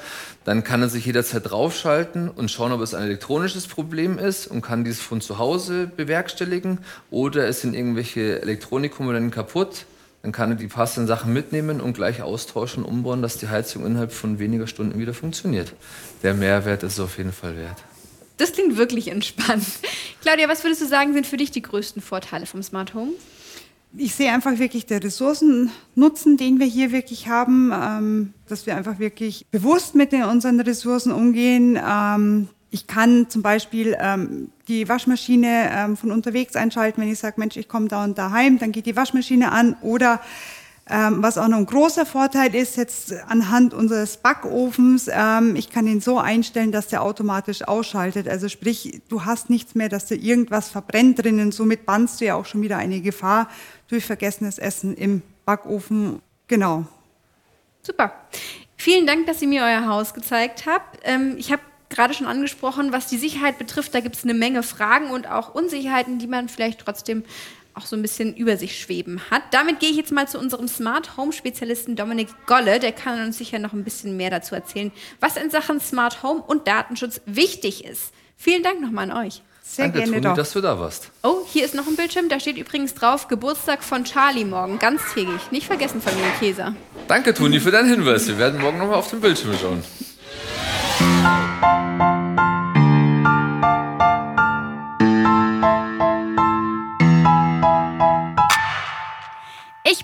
dann 0.48 0.64
kann 0.64 0.80
er 0.80 0.88
sich 0.88 1.04
jederzeit 1.04 1.50
draufschalten 1.50 2.30
und 2.30 2.50
schauen, 2.50 2.72
ob 2.72 2.80
es 2.80 2.94
ein 2.94 3.02
elektronisches 3.02 3.66
Problem 3.66 4.18
ist 4.18 4.46
und 4.46 4.62
kann 4.62 4.82
dies 4.82 4.98
von 4.98 5.20
zu 5.20 5.37
Hause 5.37 5.90
bewerkstelligen 5.94 6.78
oder 7.11 7.46
es 7.46 7.61
sind 7.61 7.74
irgendwelche 7.74 8.40
Elektronikkomponenten 8.40 9.30
kaputt. 9.30 9.84
Dann 10.22 10.32
kann 10.32 10.52
er 10.52 10.56
die 10.56 10.68
passenden 10.68 11.06
Sachen 11.06 11.34
mitnehmen 11.34 11.82
und 11.82 11.92
gleich 11.92 12.22
austauschen, 12.22 12.82
umbauen, 12.82 13.20
dass 13.20 13.37
die 13.37 13.48
Heizung 13.48 13.84
innerhalb 13.84 14.11
von 14.11 14.38
weniger 14.38 14.66
Stunden 14.66 14.98
wieder 14.98 15.12
funktioniert. 15.12 15.74
Der 16.22 16.32
Mehrwert 16.32 16.82
ist 16.82 16.98
auf 16.98 17.18
jeden 17.18 17.32
Fall 17.32 17.54
wert. 17.58 17.84
Das 18.38 18.52
klingt 18.52 18.78
wirklich 18.78 19.08
entspannt. 19.08 19.66
Claudia, 20.22 20.48
was 20.48 20.64
würdest 20.64 20.80
du 20.80 20.87
sagen, 20.87 21.12
sind 21.12 21.26
für 21.26 21.37
dich 21.37 21.50
die 21.50 21.61
größten 21.61 22.00
Vorteile 22.00 22.46
vom 22.46 22.62
Smart 22.62 22.94
Home? 22.94 23.12
Ich 23.96 24.14
sehe 24.14 24.33
einfach 24.33 24.59
wirklich 24.59 24.87
den 24.87 25.01
Ressourcennutzen, 25.03 26.37
den 26.37 26.59
wir 26.61 26.66
hier 26.66 26.92
wirklich 26.92 27.29
haben, 27.29 27.72
ähm, 27.72 28.35
dass 28.46 28.66
wir 28.66 28.77
einfach 28.77 28.98
wirklich 28.98 29.46
bewusst 29.51 29.94
mit 29.94 30.12
unseren 30.12 30.61
Ressourcen 30.61 31.12
umgehen. 31.12 31.79
Ähm, 31.83 32.48
ich 32.70 32.87
kann 32.87 33.31
zum 33.31 33.40
Beispiel 33.40 33.96
ähm, 33.98 34.51
die 34.68 34.88
Waschmaschine 34.88 35.96
von 35.98 36.12
unterwegs 36.12 36.55
einschalten, 36.55 37.01
wenn 37.01 37.11
ich 37.11 37.18
sage, 37.18 37.40
Mensch, 37.40 37.57
ich 37.57 37.66
komme 37.66 37.88
da 37.88 38.05
und 38.05 38.18
daheim, 38.18 38.59
dann 38.59 38.72
geht 38.72 38.85
die 38.85 38.94
Waschmaschine 38.94 39.51
an 39.51 39.74
oder 39.81 40.20
ähm, 40.90 41.22
was 41.22 41.38
auch 41.38 41.48
noch 41.48 41.59
ein 41.59 41.66
großer 41.66 42.07
Vorteil 42.07 42.55
ist, 42.55 42.77
jetzt 42.77 43.12
anhand 43.29 43.74
unseres 43.74 44.16
Backofens, 44.16 45.09
ähm, 45.12 45.57
ich 45.57 45.70
kann 45.70 45.87
ihn 45.87 46.01
so 46.01 46.18
einstellen, 46.18 46.72
dass 46.72 46.88
der 46.88 47.03
automatisch 47.03 47.62
ausschaltet. 47.62 48.29
Also 48.29 48.48
sprich, 48.48 49.03
du 49.09 49.24
hast 49.24 49.51
nichts 49.51 49.74
mehr, 49.74 49.88
dass 49.88 50.07
da 50.07 50.14
irgendwas 50.14 50.68
verbrennt 50.68 51.22
drinnen. 51.22 51.53
Somit 51.53 51.87
bannst 51.87 52.20
du 52.20 52.27
ja 52.27 52.35
auch 52.35 52.46
schon 52.46 52.62
wieder 52.62 52.79
eine 52.79 53.01
Gefahr 53.01 53.48
durch 53.88 54.05
vergessenes 54.05 54.59
Essen 54.59 54.94
im 54.94 55.22
Backofen. 55.44 56.20
Genau. 56.46 56.87
Super. 57.83 58.12
Vielen 58.77 59.07
Dank, 59.07 59.27
dass 59.27 59.42
ihr 59.42 59.48
mir 59.48 59.62
euer 59.62 59.87
Haus 59.87 60.14
gezeigt 60.14 60.64
habt. 60.66 61.01
Ähm, 61.05 61.35
ich 61.37 61.53
habe 61.53 61.62
gerade 61.90 62.14
schon 62.14 62.27
angesprochen, 62.27 62.92
was 62.92 63.07
die 63.07 63.16
Sicherheit 63.16 63.59
betrifft, 63.59 63.94
da 63.94 64.01
gibt 64.01 64.16
es 64.16 64.24
eine 64.24 64.35
Menge 64.35 64.62
Fragen 64.62 65.11
und 65.11 65.29
auch 65.29 65.55
Unsicherheiten, 65.55 66.18
die 66.18 66.27
man 66.27 66.48
vielleicht 66.48 66.81
trotzdem 66.81 67.24
auch 67.78 67.86
so 67.86 67.96
ein 67.96 68.02
bisschen 68.02 68.34
über 68.36 68.56
sich 68.56 68.78
schweben 68.78 69.20
hat. 69.30 69.42
Damit 69.52 69.80
gehe 69.80 69.90
ich 69.90 69.96
jetzt 69.96 70.12
mal 70.12 70.28
zu 70.28 70.38
unserem 70.38 70.68
Smart 70.68 71.16
Home 71.16 71.32
Spezialisten 71.32 71.96
Dominik 71.96 72.28
Golle. 72.46 72.80
Der 72.80 72.92
kann 72.92 73.24
uns 73.24 73.38
sicher 73.38 73.58
noch 73.58 73.72
ein 73.72 73.84
bisschen 73.84 74.16
mehr 74.16 74.30
dazu 74.30 74.54
erzählen, 74.54 74.92
was 75.20 75.36
in 75.36 75.50
Sachen 75.50 75.80
Smart 75.80 76.22
Home 76.22 76.42
und 76.42 76.68
Datenschutz 76.68 77.20
wichtig 77.26 77.84
ist. 77.84 78.12
Vielen 78.36 78.62
Dank 78.62 78.80
nochmal 78.80 79.10
an 79.10 79.26
euch. 79.26 79.42
Sehr 79.62 79.84
Danke, 79.84 79.98
gerne 79.98 80.12
Toni, 80.12 80.22
doch. 80.22 80.34
dass 80.34 80.52
du 80.52 80.60
da 80.62 80.78
warst. 80.78 81.10
Oh, 81.22 81.40
hier 81.46 81.64
ist 81.64 81.74
noch 81.74 81.86
ein 81.86 81.94
Bildschirm. 81.94 82.28
Da 82.28 82.40
steht 82.40 82.56
übrigens 82.56 82.94
drauf 82.94 83.28
Geburtstag 83.28 83.84
von 83.84 84.04
Charlie 84.04 84.44
morgen. 84.46 84.78
Ganztägig. 84.78 85.50
Nicht 85.50 85.66
vergessen, 85.66 86.00
Familie 86.00 86.30
Käser. 86.40 86.74
Danke, 87.06 87.34
Toni, 87.34 87.60
für 87.60 87.70
deinen 87.70 87.90
Hinweis. 87.90 88.26
Wir 88.28 88.38
werden 88.38 88.60
morgen 88.60 88.78
nochmal 88.78 88.96
auf 88.96 89.10
den 89.10 89.20
Bildschirm 89.20 89.54
schauen. 89.60 89.84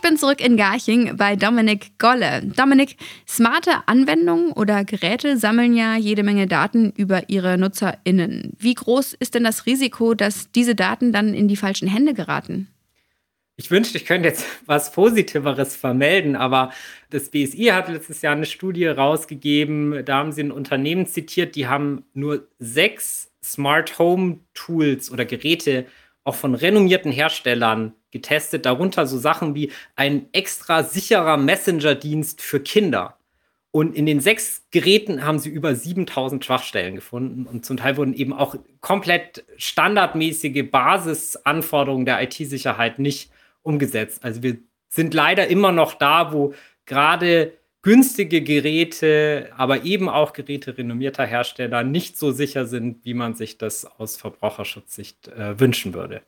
Bin 0.04 0.18
zurück 0.18 0.42
in 0.44 0.58
Garching 0.58 1.16
bei 1.16 1.34
Dominik 1.34 1.98
Golle. 1.98 2.42
Dominik, 2.54 2.98
smarte 3.26 3.70
Anwendungen 3.86 4.52
oder 4.52 4.84
Geräte 4.84 5.38
sammeln 5.38 5.74
ja 5.74 5.96
jede 5.96 6.22
Menge 6.22 6.46
Daten 6.46 6.92
über 6.94 7.30
ihre 7.30 7.56
NutzerInnen. 7.56 8.52
Wie 8.58 8.74
groß 8.74 9.14
ist 9.14 9.34
denn 9.34 9.44
das 9.44 9.64
Risiko, 9.64 10.12
dass 10.12 10.50
diese 10.52 10.74
Daten 10.74 11.10
dann 11.10 11.32
in 11.32 11.48
die 11.48 11.56
falschen 11.56 11.88
Hände 11.88 12.12
geraten? 12.12 12.68
Ich 13.56 13.70
wünschte, 13.70 13.96
ich 13.96 14.04
könnte 14.04 14.28
jetzt 14.28 14.44
was 14.66 14.92
Positiveres 14.92 15.74
vermelden, 15.74 16.36
aber 16.36 16.70
das 17.08 17.30
BSI 17.30 17.70
hat 17.72 17.88
letztes 17.88 18.20
Jahr 18.20 18.36
eine 18.36 18.44
Studie 18.44 18.86
rausgegeben. 18.86 20.04
Da 20.04 20.18
haben 20.18 20.32
sie 20.32 20.42
ein 20.42 20.52
Unternehmen 20.52 21.06
zitiert, 21.06 21.56
die 21.56 21.66
haben 21.66 22.04
nur 22.12 22.46
sechs 22.58 23.30
Smart 23.42 23.98
Home 23.98 24.40
Tools 24.52 25.10
oder 25.10 25.24
Geräte 25.24 25.86
auch 26.24 26.34
von 26.34 26.54
renommierten 26.54 27.12
Herstellern 27.12 27.94
getestet, 28.10 28.66
darunter 28.66 29.06
so 29.06 29.18
Sachen 29.18 29.54
wie 29.54 29.70
ein 29.94 30.26
extra 30.32 30.82
sicherer 30.82 31.36
Messenger-Dienst 31.36 32.40
für 32.40 32.60
Kinder. 32.60 33.18
Und 33.70 33.96
in 33.96 34.06
den 34.06 34.20
sechs 34.20 34.62
Geräten 34.70 35.24
haben 35.24 35.40
sie 35.40 35.50
über 35.50 35.74
7000 35.74 36.44
Schwachstellen 36.44 36.94
gefunden. 36.94 37.44
Und 37.44 37.66
zum 37.66 37.76
Teil 37.76 37.96
wurden 37.96 38.14
eben 38.14 38.32
auch 38.32 38.54
komplett 38.80 39.44
standardmäßige 39.56 40.70
Basisanforderungen 40.70 42.06
der 42.06 42.22
IT-Sicherheit 42.22 43.00
nicht 43.00 43.30
umgesetzt. 43.62 44.22
Also 44.22 44.44
wir 44.44 44.58
sind 44.88 45.12
leider 45.12 45.48
immer 45.48 45.72
noch 45.72 45.94
da, 45.94 46.32
wo 46.32 46.54
gerade 46.86 47.52
günstige 47.84 48.42
Geräte, 48.42 49.50
aber 49.56 49.84
eben 49.84 50.08
auch 50.08 50.32
Geräte 50.32 50.76
renommierter 50.76 51.24
Hersteller 51.24 51.84
nicht 51.84 52.18
so 52.18 52.32
sicher 52.32 52.66
sind, 52.66 53.04
wie 53.04 53.14
man 53.14 53.34
sich 53.34 53.58
das 53.58 53.84
aus 53.84 54.16
Verbraucherschutzsicht 54.16 55.28
äh, 55.28 55.60
wünschen 55.60 55.94
würde. 55.94 56.22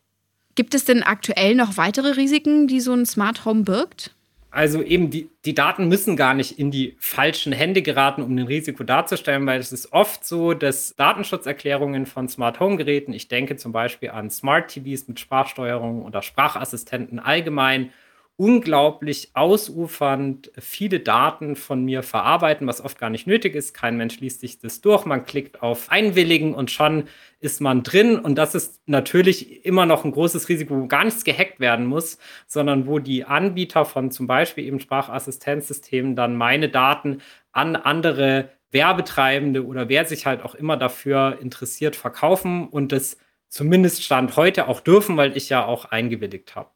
Gibt 0.55 0.75
es 0.75 0.85
denn 0.85 1.03
aktuell 1.03 1.55
noch 1.55 1.77
weitere 1.77 2.11
Risiken, 2.11 2.69
die 2.69 2.81
so 2.81 2.93
ein 2.93 3.07
Smart 3.07 3.45
Home 3.45 3.65
birgt? 3.65 4.15
Also 4.51 4.83
eben 4.83 5.11
die, 5.11 5.29
die 5.45 5.55
Daten 5.55 5.89
müssen 5.89 6.17
gar 6.17 6.33
nicht 6.33 6.59
in 6.59 6.71
die 6.71 6.97
falschen 6.99 7.53
Hände 7.53 7.83
geraten, 7.83 8.23
um 8.23 8.35
ein 8.35 8.47
Risiko 8.47 8.85
darzustellen, 8.85 9.47
weil 9.47 9.61
es 9.61 9.73
ist 9.73 9.93
oft 9.93 10.25
so, 10.25 10.55
dass 10.55 10.95
Datenschutzerklärungen 10.97 12.07
von 12.07 12.29
Smart 12.29 12.61
Home 12.61 12.77
Geräten, 12.77 13.13
ich 13.13 13.29
denke 13.29 13.57
zum 13.57 13.73
Beispiel 13.73 14.11
an 14.11 14.31
Smart 14.31 14.69
TVs 14.71 15.09
mit 15.09 15.21
Sprachsteuerung 15.21 16.03
oder 16.03 16.23
Sprachassistenten 16.23 17.19
allgemein 17.19 17.91
unglaublich 18.39 19.31
ausufernd 19.33 20.53
viele 20.59 21.01
Daten 21.01 21.57
von 21.57 21.85
mir 21.85 22.03
verarbeiten, 22.03 22.67
was 22.67 22.83
oft 22.83 22.99
gar 22.99 23.09
nicht 23.09 23.27
nötig 23.27 23.55
ist. 23.55 23.73
Kein 23.73 23.97
Mensch 23.97 24.21
liest 24.21 24.41
sich 24.41 24.59
das 24.59 24.83
durch. 24.83 25.07
Man 25.07 25.25
klickt 25.25 25.63
auf 25.63 25.91
Einwilligen 25.91 26.55
und 26.55 26.71
schon 26.71 27.05
ist 27.41 27.63
man 27.63 27.83
drin. 27.83 28.19
Und 28.19 28.37
das 28.37 28.55
ist 28.55 28.83
natürlich 28.87 29.65
immer 29.65 29.87
noch 29.87 30.05
ein 30.05 30.13
großes 30.13 30.51
Risiko, 30.51 30.79
wo 30.79 30.87
gar 30.87 31.05
nichts 31.05 31.25
gehackt 31.25 31.61
werden 31.61 31.87
muss, 31.87 32.19
sondern 32.47 32.87
wo 32.87 32.99
die 32.99 33.25
Anbieter 33.25 33.87
von 33.87 34.11
zum 34.11 34.27
Beispiel 34.27 34.65
eben 34.65 34.81
Sprachassistenzsystemen 34.81 36.15
dann 36.15 36.37
meine 36.37 36.69
Daten 36.69 37.23
an 37.53 37.75
andere 37.75 38.51
Werbetreibende 38.71 39.65
oder 39.65 39.89
wer 39.89 40.05
sich 40.05 40.27
halt 40.27 40.43
auch 40.43 40.55
immer 40.55 40.77
dafür 40.77 41.39
interessiert 41.41 41.97
verkaufen 41.97 42.69
und 42.69 42.93
das 42.93 43.17
zumindest 43.49 44.05
Stand 44.05 44.37
heute 44.37 44.69
auch 44.69 44.81
dürfen, 44.81 45.17
weil 45.17 45.37
ich 45.37 45.49
ja 45.49 45.65
auch 45.65 45.87
eingewilligt 45.87 46.55
habe. 46.55 46.76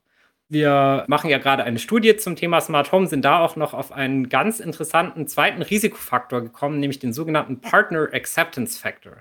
Wir 0.52 1.04
machen 1.06 1.30
ja 1.30 1.38
gerade 1.38 1.62
eine 1.62 1.78
Studie 1.78 2.16
zum 2.16 2.34
Thema 2.34 2.60
Smart 2.60 2.90
Home, 2.90 3.06
sind 3.06 3.24
da 3.24 3.38
auch 3.38 3.54
noch 3.54 3.72
auf 3.72 3.92
einen 3.92 4.28
ganz 4.28 4.58
interessanten 4.58 5.28
zweiten 5.28 5.62
Risikofaktor 5.62 6.40
gekommen, 6.40 6.80
nämlich 6.80 6.98
den 6.98 7.12
sogenannten 7.12 7.60
Partner 7.60 8.08
Acceptance 8.12 8.76
Factor. 8.76 9.18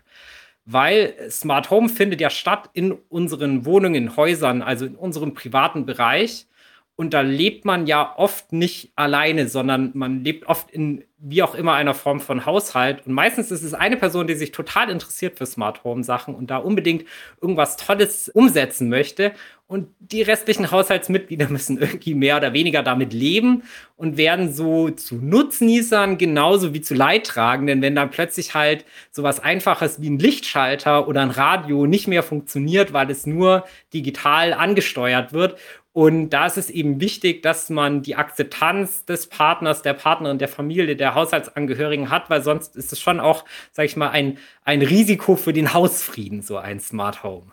Weil 0.66 1.14
Smart 1.30 1.70
Home 1.70 1.88
findet 1.88 2.20
ja 2.20 2.32
statt 2.32 2.72
in 2.74 2.94
unseren 3.10 3.64
Wohnungen, 3.64 4.18
Häusern, 4.18 4.64
also 4.64 4.88
in 4.88 4.96
unserem 4.96 5.36
privaten 5.36 5.86
Bereich. 5.86 6.48
Und 6.96 7.14
da 7.14 7.22
lebt 7.22 7.64
man 7.64 7.86
ja 7.86 8.14
oft 8.18 8.52
nicht 8.52 8.92
alleine, 8.96 9.48
sondern 9.48 9.92
man 9.94 10.24
lebt 10.24 10.48
oft 10.48 10.72
in 10.72 11.06
wie 11.20 11.44
auch 11.44 11.54
immer 11.54 11.74
einer 11.74 11.94
Form 11.94 12.20
von 12.20 12.46
Haushalt. 12.46 13.06
Und 13.06 13.14
meistens 13.14 13.52
ist 13.52 13.64
es 13.64 13.74
eine 13.74 13.98
Person, 13.98 14.28
die 14.28 14.36
sich 14.36 14.52
total 14.52 14.90
interessiert 14.90 15.38
für 15.38 15.46
Smart 15.46 15.84
Home 15.84 16.04
Sachen 16.04 16.34
und 16.34 16.50
da 16.50 16.58
unbedingt 16.58 17.06
irgendwas 17.42 17.78
Tolles 17.78 18.30
umsetzen 18.30 18.90
möchte. 18.90 19.34
Und 19.70 19.88
die 20.00 20.24
restlichen 20.24 20.72
Haushaltsmitglieder 20.72 21.48
müssen 21.48 21.78
irgendwie 21.78 22.16
mehr 22.16 22.38
oder 22.38 22.54
weniger 22.54 22.82
damit 22.82 23.14
leben 23.14 23.62
und 23.96 24.18
werden 24.18 24.52
so 24.52 24.90
zu 24.90 25.18
Nutznießern 25.18 26.18
genauso 26.18 26.74
wie 26.74 26.82
zu 26.82 26.96
Leidtragenden, 26.96 27.84
wenn 27.84 27.94
dann 27.94 28.10
plötzlich 28.10 28.56
halt 28.56 28.84
sowas 29.12 29.40
Einfaches 29.40 30.02
wie 30.02 30.10
ein 30.10 30.18
Lichtschalter 30.18 31.08
oder 31.08 31.22
ein 31.22 31.30
Radio 31.30 31.86
nicht 31.86 32.08
mehr 32.08 32.24
funktioniert, 32.24 32.94
weil 32.94 33.12
es 33.12 33.28
nur 33.28 33.64
digital 33.94 34.54
angesteuert 34.54 35.34
wird 35.34 35.56
und 35.92 36.30
da 36.30 36.46
ist 36.46 36.58
es 36.58 36.70
eben 36.70 37.02
wichtig, 37.02 37.44
dass 37.44 37.70
man 37.70 38.02
die 38.02 38.16
Akzeptanz 38.16 39.06
des 39.06 39.28
Partners, 39.28 39.82
der 39.82 39.94
Partnerin, 39.94 40.38
der 40.38 40.48
Familie, 40.48 40.96
der 40.96 41.14
Haushaltsangehörigen 41.14 42.10
hat, 42.10 42.30
weil 42.30 42.42
sonst 42.44 42.76
ist 42.76 42.94
es 42.94 43.00
schon 43.00 43.20
auch, 43.20 43.44
sag 43.72 43.86
ich 43.86 43.98
mal, 43.98 44.10
ein, 44.10 44.38
ein 44.64 44.82
Risiko 44.82 45.36
für 45.36 45.54
den 45.54 45.74
Hausfrieden, 45.74 46.42
so 46.42 46.58
ein 46.58 46.80
Smart 46.80 47.24
Home. 47.24 47.52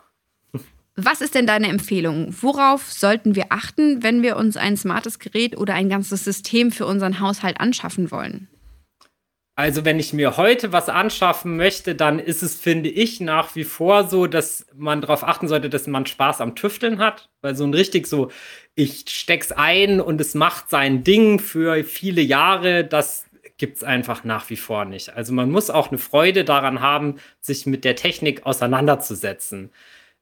Was 0.99 1.21
ist 1.21 1.35
denn 1.35 1.45
deine 1.45 1.67
Empfehlung? 1.67 2.35
Worauf 2.41 2.91
sollten 2.91 3.35
wir 3.35 3.45
achten, 3.49 4.01
wenn 4.01 4.23
wir 4.23 4.35
uns 4.35 4.57
ein 4.57 4.75
smartes 4.75 5.19
Gerät 5.19 5.55
oder 5.55 5.75
ein 5.75 5.89
ganzes 5.89 6.23
System 6.23 6.71
für 6.71 6.87
unseren 6.87 7.19
Haushalt 7.19 7.59
anschaffen 7.59 8.09
wollen? 8.09 8.47
Also 9.55 9.85
wenn 9.85 9.99
ich 9.99 10.11
mir 10.11 10.37
heute 10.37 10.71
was 10.71 10.89
anschaffen 10.89 11.55
möchte, 11.55 11.93
dann 11.93 12.17
ist 12.17 12.41
es, 12.41 12.55
finde 12.55 12.89
ich, 12.89 13.21
nach 13.21 13.55
wie 13.55 13.63
vor 13.63 14.07
so, 14.07 14.25
dass 14.25 14.65
man 14.75 15.01
darauf 15.01 15.23
achten 15.23 15.47
sollte, 15.47 15.69
dass 15.69 15.85
man 15.85 16.07
Spaß 16.07 16.41
am 16.41 16.55
Tüfteln 16.55 16.97
hat. 16.97 17.29
Weil 17.41 17.55
so 17.55 17.63
ein 17.63 17.75
richtig 17.75 18.07
so, 18.07 18.31
ich 18.73 19.05
steck's 19.07 19.51
ein 19.51 20.01
und 20.01 20.19
es 20.19 20.33
macht 20.33 20.71
sein 20.71 21.03
Ding 21.03 21.37
für 21.37 21.83
viele 21.83 22.21
Jahre, 22.21 22.83
das 22.83 23.25
gibt's 23.59 23.83
einfach 23.83 24.23
nach 24.23 24.49
wie 24.49 24.57
vor 24.57 24.85
nicht. 24.85 25.15
Also 25.15 25.31
man 25.31 25.51
muss 25.51 25.69
auch 25.69 25.89
eine 25.89 25.99
Freude 25.99 26.43
daran 26.43 26.81
haben, 26.81 27.17
sich 27.39 27.67
mit 27.67 27.85
der 27.85 27.95
Technik 27.95 28.47
auseinanderzusetzen 28.47 29.69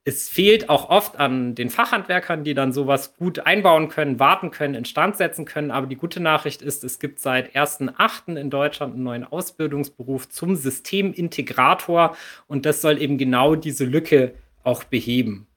es 0.07 0.29
fehlt 0.29 0.69
auch 0.69 0.89
oft 0.89 1.17
an 1.17 1.55
den 1.55 1.71
Fachhandwerkern, 1.71 2.43
die 2.43 2.53
dann 2.53 2.71
sowas 2.71 3.17
gut 3.17 3.39
einbauen 3.39 3.89
können, 3.89 4.19
warten 4.19 4.51
können, 4.51 4.75
instand 4.75 5.17
setzen 5.17 5.45
können. 5.45 5.71
Aber 5.71 5.87
die 5.87 5.95
gute 5.95 6.19
Nachricht 6.19 6.61
ist, 6.61 6.83
es 6.83 6.99
gibt 6.99 7.19
seit 7.19 7.55
1.8. 7.55 8.37
in 8.37 8.51
Deutschland 8.51 8.93
einen 8.93 9.03
neuen 9.03 9.23
Ausbildungsberuf 9.23 10.29
zum 10.29 10.55
Systemintegrator 10.55 12.15
und 12.45 12.67
das 12.67 12.81
soll 12.81 13.01
eben 13.01 13.17
genau 13.17 13.55
diese 13.55 13.85
Lücke 13.85 14.35
auch 14.63 14.83
beheben. 14.83 15.47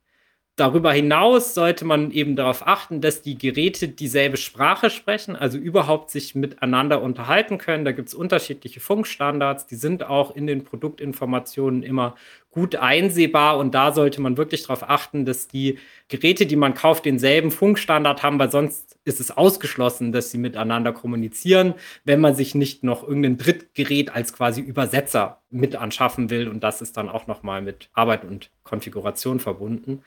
Darüber 0.58 0.92
hinaus 0.92 1.54
sollte 1.54 1.84
man 1.84 2.10
eben 2.10 2.34
darauf 2.34 2.66
achten, 2.66 3.00
dass 3.00 3.22
die 3.22 3.38
Geräte 3.38 3.86
dieselbe 3.86 4.36
Sprache 4.36 4.90
sprechen, 4.90 5.36
also 5.36 5.56
überhaupt 5.56 6.10
sich 6.10 6.34
miteinander 6.34 7.00
unterhalten 7.00 7.58
können. 7.58 7.84
Da 7.84 7.92
gibt 7.92 8.08
es 8.08 8.14
unterschiedliche 8.14 8.80
Funkstandards, 8.80 9.68
die 9.68 9.76
sind 9.76 10.02
auch 10.02 10.34
in 10.34 10.48
den 10.48 10.64
Produktinformationen 10.64 11.84
immer 11.84 12.16
gut 12.50 12.74
einsehbar 12.74 13.56
und 13.56 13.72
da 13.72 13.92
sollte 13.92 14.20
man 14.20 14.36
wirklich 14.36 14.62
darauf 14.62 14.82
achten, 14.82 15.24
dass 15.24 15.46
die 15.46 15.78
Geräte, 16.08 16.44
die 16.44 16.56
man 16.56 16.74
kauft, 16.74 17.04
denselben 17.04 17.52
Funkstandard 17.52 18.24
haben, 18.24 18.40
weil 18.40 18.50
sonst 18.50 18.98
ist 19.04 19.20
es 19.20 19.30
ausgeschlossen, 19.30 20.10
dass 20.10 20.32
sie 20.32 20.38
miteinander 20.38 20.92
kommunizieren, 20.92 21.74
wenn 22.04 22.20
man 22.20 22.34
sich 22.34 22.56
nicht 22.56 22.82
noch 22.82 23.06
irgendein 23.06 23.38
Drittgerät 23.38 24.12
als 24.12 24.32
quasi 24.32 24.60
Übersetzer 24.60 25.40
mit 25.50 25.76
anschaffen 25.76 26.30
will 26.30 26.48
und 26.48 26.64
das 26.64 26.82
ist 26.82 26.96
dann 26.96 27.08
auch 27.08 27.28
noch 27.28 27.44
mal 27.44 27.62
mit 27.62 27.90
Arbeit 27.92 28.24
und 28.24 28.50
Konfiguration 28.64 29.38
verbunden 29.38 30.02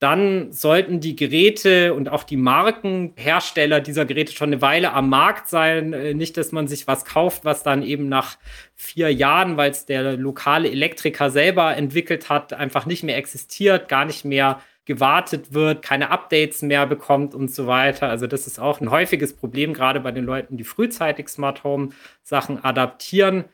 dann 0.00 0.50
sollten 0.50 1.00
die 1.00 1.14
Geräte 1.14 1.92
und 1.92 2.08
auch 2.08 2.24
die 2.24 2.38
Markenhersteller 2.38 3.80
dieser 3.80 4.06
Geräte 4.06 4.32
schon 4.32 4.48
eine 4.48 4.62
Weile 4.62 4.94
am 4.94 5.10
Markt 5.10 5.46
sein. 5.48 5.92
Äh, 5.92 6.14
nicht, 6.14 6.38
dass 6.38 6.52
man 6.52 6.68
sich 6.68 6.86
was 6.86 7.04
kauft, 7.04 7.44
was 7.44 7.62
dann 7.62 7.82
eben 7.82 8.08
nach 8.08 8.38
vier 8.74 9.12
Jahren, 9.12 9.58
weil 9.58 9.70
es 9.70 9.84
der 9.84 10.16
lokale 10.16 10.70
Elektriker 10.70 11.30
selber 11.30 11.76
entwickelt 11.76 12.30
hat, 12.30 12.54
einfach 12.54 12.86
nicht 12.86 13.04
mehr 13.04 13.18
existiert, 13.18 13.88
gar 13.88 14.06
nicht 14.06 14.24
mehr 14.24 14.60
gewartet 14.86 15.52
wird, 15.52 15.82
keine 15.82 16.10
Updates 16.10 16.62
mehr 16.62 16.86
bekommt 16.86 17.34
und 17.34 17.50
so 17.50 17.66
weiter. 17.66 18.08
Also 18.08 18.26
das 18.26 18.46
ist 18.46 18.58
auch 18.58 18.80
ein 18.80 18.90
häufiges 18.90 19.36
Problem, 19.36 19.74
gerade 19.74 20.00
bei 20.00 20.12
den 20.12 20.24
Leuten, 20.24 20.56
die 20.56 20.64
frühzeitig 20.64 21.28
Smart 21.28 21.62
Home 21.62 21.90
Sachen 22.22 22.64
adaptieren. 22.64 23.44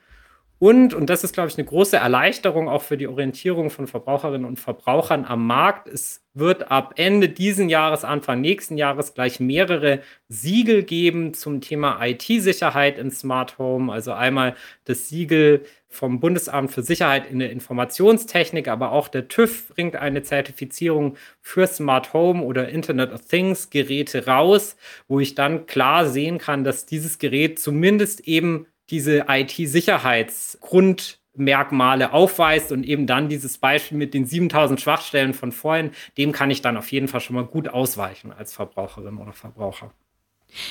Und, 0.59 0.95
und 0.95 1.11
das 1.11 1.23
ist, 1.23 1.35
glaube 1.35 1.51
ich, 1.51 1.59
eine 1.59 1.67
große 1.67 1.99
Erleichterung 1.99 2.69
auch 2.69 2.81
für 2.81 2.97
die 2.97 3.09
Orientierung 3.09 3.69
von 3.69 3.87
Verbraucherinnen 3.87 4.47
und 4.47 4.59
Verbrauchern 4.59 5.27
am 5.27 5.47
Markt. 5.47 5.87
Es 5.87 6.25
wird 6.33 6.71
ab 6.71 6.95
Ende 6.97 7.29
diesen 7.29 7.69
Jahres, 7.69 8.05
Anfang 8.05 8.41
nächsten 8.41 8.79
Jahres 8.79 9.13
gleich 9.13 9.39
mehrere 9.39 10.01
Siegel 10.29 10.83
geben 10.83 11.35
zum 11.35 11.61
Thema 11.61 12.03
IT-Sicherheit 12.03 12.99
in 12.99 13.11
Smart 13.11 13.59
Home. 13.59 13.93
Also 13.93 14.13
einmal 14.13 14.55
das 14.85 15.11
Siegel 15.11 15.63
vom 15.89 16.21
Bundesamt 16.21 16.73
für 16.73 16.83
Sicherheit 16.83 17.31
in 17.31 17.39
der 17.39 17.51
Informationstechnik, 17.51 18.69
aber 18.69 18.93
auch 18.93 19.09
der 19.09 19.29
TÜV 19.29 19.69
bringt 19.69 19.97
eine 19.97 20.23
Zertifizierung 20.23 21.17
für 21.43 21.67
Smart 21.67 22.15
Home 22.15 22.43
oder 22.43 22.71
Internet 22.71 23.13
of 23.13 23.27
Things 23.27 23.69
Geräte 23.69 24.27
raus, 24.27 24.77
wo 25.07 25.21
ich 25.21 25.35
dann 25.35 25.67
klar 25.67 26.09
sehen 26.09 26.39
kann, 26.39 26.65
dass 26.65 26.87
dieses 26.87 27.19
Gerät 27.19 27.59
zumindest 27.59 28.21
eben 28.27 28.67
diese 28.91 29.27
IT-Sicherheitsgrundmerkmale 29.29 32.13
aufweist 32.13 32.73
und 32.73 32.85
eben 32.85 33.07
dann 33.07 33.29
dieses 33.29 33.59
Beispiel 33.59 33.99
mit 33.99 34.15
den 34.15 34.27
7000 34.27 34.81
Schwachstellen 34.81 35.35
von 35.35 35.53
vorhin, 35.53 35.91
dem 36.17 36.33
kann 36.33 36.51
ich 36.51 36.63
dann 36.63 36.77
auf 36.77 36.91
jeden 36.93 37.09
Fall 37.09 37.21
schon 37.21 37.37
mal 37.37 37.45
gut 37.45 37.69
ausweichen 37.69 38.33
als 38.33 38.55
Verbraucherin 38.55 39.19
oder 39.19 39.33
Verbraucher. 39.33 39.93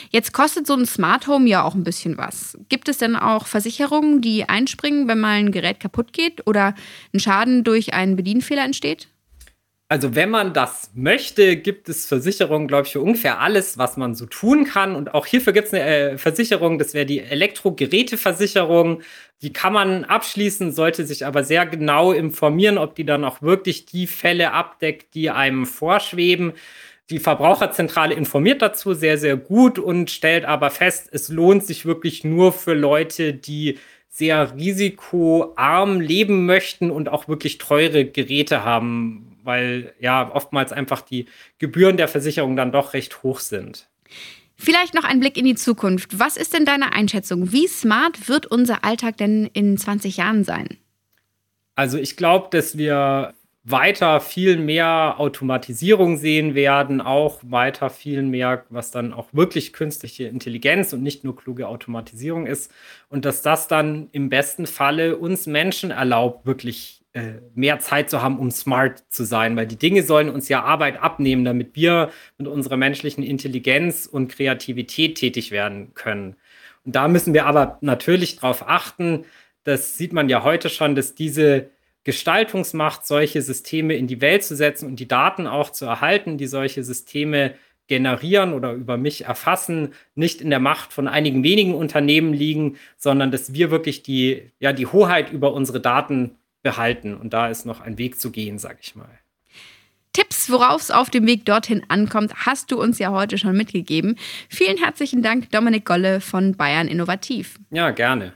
Jetzt 0.10 0.34
kostet 0.34 0.68
so 0.68 0.74
ein 0.74 0.86
Smart 0.86 1.28
Home 1.28 1.50
ja 1.50 1.64
auch 1.64 1.76
ein 1.76 1.84
bisschen 1.84 2.18
was. 2.18 2.58
Gibt 2.70 2.90
es 2.90 2.98
denn 2.98 3.16
auch 3.16 3.46
Versicherungen, 3.46 4.22
die 4.22 4.48
einspringen, 4.48 5.08
wenn 5.08 5.20
mal 5.20 5.38
ein 5.38 5.52
Gerät 5.52 5.80
kaputt 5.80 6.14
geht 6.14 6.48
oder 6.48 6.74
ein 7.14 7.20
Schaden 7.20 7.64
durch 7.64 7.94
einen 7.94 8.16
Bedienfehler 8.16 8.64
entsteht? 8.64 9.10
Also 9.88 10.16
wenn 10.16 10.32
man 10.32 10.54
das 10.54 10.92
möchte, 10.96 11.58
gibt 11.58 11.90
es 11.90 12.08
Versicherungen, 12.08 12.68
glaube 12.68 12.88
ich, 12.88 12.94
für 12.94 13.02
ungefähr 13.02 13.40
alles, 13.40 13.78
was 13.78 13.98
man 13.98 14.16
so 14.16 14.26
tun 14.26 14.66
kann. 14.66 14.96
Und 14.96 15.14
auch 15.14 15.28
hierfür 15.28 15.54
gibt 15.54 15.68
es 15.68 15.74
eine 15.76 15.86
äh, 15.86 16.18
Versicherung, 16.18 16.80
das 16.80 16.96
wäre 16.96 17.06
die 17.06 17.20
Elektrogeräteversicherung. 17.20 19.04
Die 19.44 19.54
kann 19.54 19.74
man 19.74 20.04
abschließen, 20.04 20.72
sollte 20.72 21.06
sich 21.06 21.24
aber 21.26 21.44
sehr 21.44 21.68
genau 21.68 22.14
informieren, 22.14 22.80
ob 22.80 22.96
die 22.96 23.06
dann 23.06 23.24
auch 23.24 23.44
wirklich 23.44 23.86
die 23.86 24.08
Fälle 24.08 24.54
abdeckt, 24.54 25.14
die 25.14 25.30
einem 25.30 25.68
vorschweben. 25.68 26.54
Die 27.12 27.20
Verbraucherzentrale 27.20 28.16
informiert 28.16 28.64
dazu 28.64 28.96
sehr, 28.96 29.20
sehr 29.20 29.38
gut 29.38 29.78
und 29.78 30.10
stellt 30.10 30.46
aber 30.46 30.72
fest, 30.72 31.10
es 31.12 31.30
lohnt 31.30 31.64
sich 31.64 31.86
wirklich 31.86 32.24
nur 32.24 32.52
für 32.54 32.74
Leute, 32.74 33.34
die 33.34 33.78
sehr 34.16 34.56
risikoarm 34.56 36.00
leben 36.00 36.46
möchten 36.46 36.90
und 36.90 37.10
auch 37.10 37.28
wirklich 37.28 37.58
teure 37.58 38.06
Geräte 38.06 38.64
haben, 38.64 39.38
weil 39.44 39.94
ja 40.00 40.34
oftmals 40.34 40.72
einfach 40.72 41.02
die 41.02 41.26
Gebühren 41.60 41.98
der 41.98 42.08
Versicherung 42.08 42.56
dann 42.56 42.72
doch 42.72 42.94
recht 42.94 43.24
hoch 43.24 43.42
sind. 43.42 43.90
Vielleicht 44.56 44.94
noch 44.94 45.04
ein 45.04 45.20
Blick 45.20 45.36
in 45.36 45.44
die 45.44 45.56
Zukunft. 45.56 46.18
Was 46.18 46.38
ist 46.38 46.54
denn 46.54 46.64
deine 46.64 46.94
Einschätzung? 46.94 47.52
Wie 47.52 47.68
smart 47.68 48.30
wird 48.30 48.46
unser 48.46 48.86
Alltag 48.86 49.18
denn 49.18 49.50
in 49.52 49.78
20 49.78 50.16
Jahren 50.16 50.46
sein? 50.46 50.78
Also 51.76 51.98
ich 51.98 52.16
glaube, 52.16 52.48
dass 52.52 52.78
wir 52.78 53.34
weiter 53.68 54.22
viel 54.22 54.58
mehr 54.58 55.16
Automatisierung 55.18 56.18
sehen 56.18 56.54
werden, 56.54 57.02
auch 57.02 57.40
weiter 57.44 57.90
viel 57.90 58.22
mehr, 58.22 58.64
was 58.70 58.92
dann 58.92 59.12
auch 59.12 59.28
wirklich 59.32 59.74
künstliche 59.74 60.26
Intelligenz 60.26 60.94
und 60.94 61.02
nicht 61.02 61.24
nur 61.24 61.36
kluge 61.36 61.68
Automatisierung 61.68 62.46
ist. 62.46 62.72
Und 63.10 63.26
dass 63.26 63.42
das 63.42 63.68
dann 63.68 64.08
im 64.12 64.30
besten 64.30 64.68
Falle 64.68 65.18
uns 65.18 65.48
Menschen 65.48 65.90
erlaubt, 65.90 66.46
wirklich 66.46 67.02
äh, 67.14 67.40
mehr 67.56 67.80
Zeit 67.80 68.12
zu 68.12 68.22
haben, 68.22 68.38
um 68.38 68.52
smart 68.52 69.04
zu 69.10 69.24
sein, 69.24 69.56
weil 69.56 69.66
die 69.66 69.80
Dinge 69.80 70.04
sollen 70.04 70.30
uns 70.30 70.48
ja 70.48 70.64
Arbeit 70.64 71.02
abnehmen, 71.02 71.44
damit 71.44 71.76
wir 71.76 72.12
mit 72.38 72.48
unserer 72.48 72.78
menschlichen 72.78 73.24
Intelligenz 73.24 74.06
und 74.06 74.28
Kreativität 74.28 75.18
tätig 75.18 75.50
werden 75.50 75.96
können. 75.96 76.36
Und 76.86 76.96
da 76.96 77.08
müssen 77.08 77.34
wir 77.34 77.48
aber 77.48 77.80
natürlich 77.82 78.36
darauf 78.36 78.70
achten, 78.70 79.26
das 79.64 79.98
sieht 79.98 80.14
man 80.14 80.30
ja 80.30 80.44
heute 80.44 80.70
schon, 80.70 80.94
dass 80.94 81.16
diese 81.16 81.72
Gestaltungsmacht, 82.06 83.06
solche 83.06 83.42
Systeme 83.42 83.96
in 83.96 84.08
die 84.08 84.22
Welt 84.22 84.44
zu 84.44 84.56
setzen 84.56 84.88
und 84.88 85.00
die 85.00 85.08
Daten 85.08 85.48
auch 85.48 85.72
zu 85.72 85.86
erhalten, 85.86 86.38
die 86.38 86.48
solche 86.48 86.84
Systeme 86.84 87.56
generieren 87.88 88.54
oder 88.54 88.74
über 88.74 88.98
mich 88.98 89.26
erfassen, 89.26 89.94
nicht 90.16 90.40
in 90.40 90.50
der 90.50 90.60
Macht 90.60 90.94
von 90.94 91.08
einigen 91.08 91.44
wenigen 91.44 91.76
Unternehmen 91.76 92.34
liegen, 92.34 92.78
sondern 92.98 93.32
dass 93.32 93.54
wir 93.54 93.72
wirklich 93.72 94.04
die, 94.04 94.52
ja, 94.60 94.72
die 94.72 94.88
Hoheit 94.88 95.32
über 95.32 95.54
unsere 95.54 95.82
Daten 95.82 96.38
behalten. 96.64 97.16
Und 97.16 97.34
da 97.34 97.48
ist 97.48 97.66
noch 97.66 97.82
ein 97.82 97.98
Weg 97.98 98.20
zu 98.20 98.32
gehen, 98.32 98.58
sag 98.60 98.78
ich 98.82 98.96
mal. 98.96 99.20
Tipps, 100.14 100.50
worauf 100.50 100.82
es 100.82 100.92
auf 100.92 101.10
dem 101.10 101.28
Weg 101.28 101.46
dorthin 101.46 101.84
ankommt, 101.90 102.34
hast 102.46 102.72
du 102.72 102.80
uns 102.80 103.00
ja 103.00 103.12
heute 103.12 103.38
schon 103.38 103.58
mitgegeben. 103.58 104.16
Vielen 104.48 104.78
herzlichen 104.78 105.22
Dank, 105.22 105.52
Dominik 105.52 105.86
Golle 105.86 106.22
von 106.22 106.56
Bayern 106.56 106.88
Innovativ. 106.88 107.60
Ja, 107.70 107.92
gerne. 107.92 108.34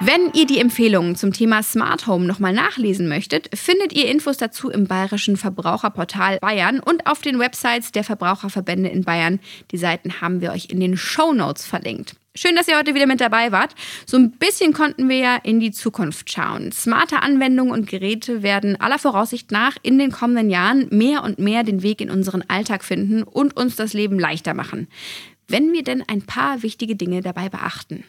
Wenn 0.00 0.30
ihr 0.34 0.44
die 0.44 0.58
Empfehlungen 0.58 1.16
zum 1.16 1.32
Thema 1.32 1.62
Smart 1.62 2.06
Home 2.06 2.26
nochmal 2.26 2.52
nachlesen 2.52 3.08
möchtet, 3.08 3.48
findet 3.56 3.94
ihr 3.94 4.08
Infos 4.10 4.36
dazu 4.36 4.68
im 4.68 4.86
Bayerischen 4.86 5.38
Verbraucherportal 5.38 6.38
Bayern 6.40 6.80
und 6.80 7.06
auf 7.06 7.22
den 7.22 7.38
Websites 7.38 7.92
der 7.92 8.04
Verbraucherverbände 8.04 8.90
in 8.90 9.04
Bayern. 9.04 9.40
Die 9.70 9.78
Seiten 9.78 10.20
haben 10.20 10.42
wir 10.42 10.52
euch 10.52 10.68
in 10.68 10.80
den 10.80 10.98
Show 10.98 11.32
Notes 11.32 11.64
verlinkt. 11.64 12.14
Schön, 12.34 12.54
dass 12.56 12.68
ihr 12.68 12.76
heute 12.76 12.94
wieder 12.94 13.06
mit 13.06 13.22
dabei 13.22 13.52
wart. 13.52 13.74
So 14.04 14.18
ein 14.18 14.32
bisschen 14.32 14.74
konnten 14.74 15.08
wir 15.08 15.16
ja 15.16 15.36
in 15.36 15.60
die 15.60 15.72
Zukunft 15.72 16.30
schauen. 16.30 16.72
Smarte 16.72 17.22
Anwendungen 17.22 17.72
und 17.72 17.88
Geräte 17.88 18.42
werden 18.42 18.78
aller 18.78 18.98
Voraussicht 18.98 19.50
nach 19.50 19.78
in 19.82 19.98
den 19.98 20.12
kommenden 20.12 20.50
Jahren 20.50 20.88
mehr 20.90 21.24
und 21.24 21.38
mehr 21.38 21.64
den 21.64 21.82
Weg 21.82 22.02
in 22.02 22.10
unseren 22.10 22.44
Alltag 22.48 22.84
finden 22.84 23.22
und 23.22 23.56
uns 23.56 23.76
das 23.76 23.94
Leben 23.94 24.18
leichter 24.18 24.52
machen. 24.52 24.88
Wenn 25.48 25.72
wir 25.72 25.82
denn 25.82 26.04
ein 26.06 26.20
paar 26.20 26.62
wichtige 26.62 26.96
Dinge 26.96 27.22
dabei 27.22 27.48
beachten. 27.48 28.04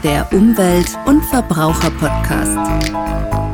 Der 0.03 0.29
Umwelt- 0.33 0.97
und 1.05 1.23
Verbraucher-Podcast. 1.23 3.46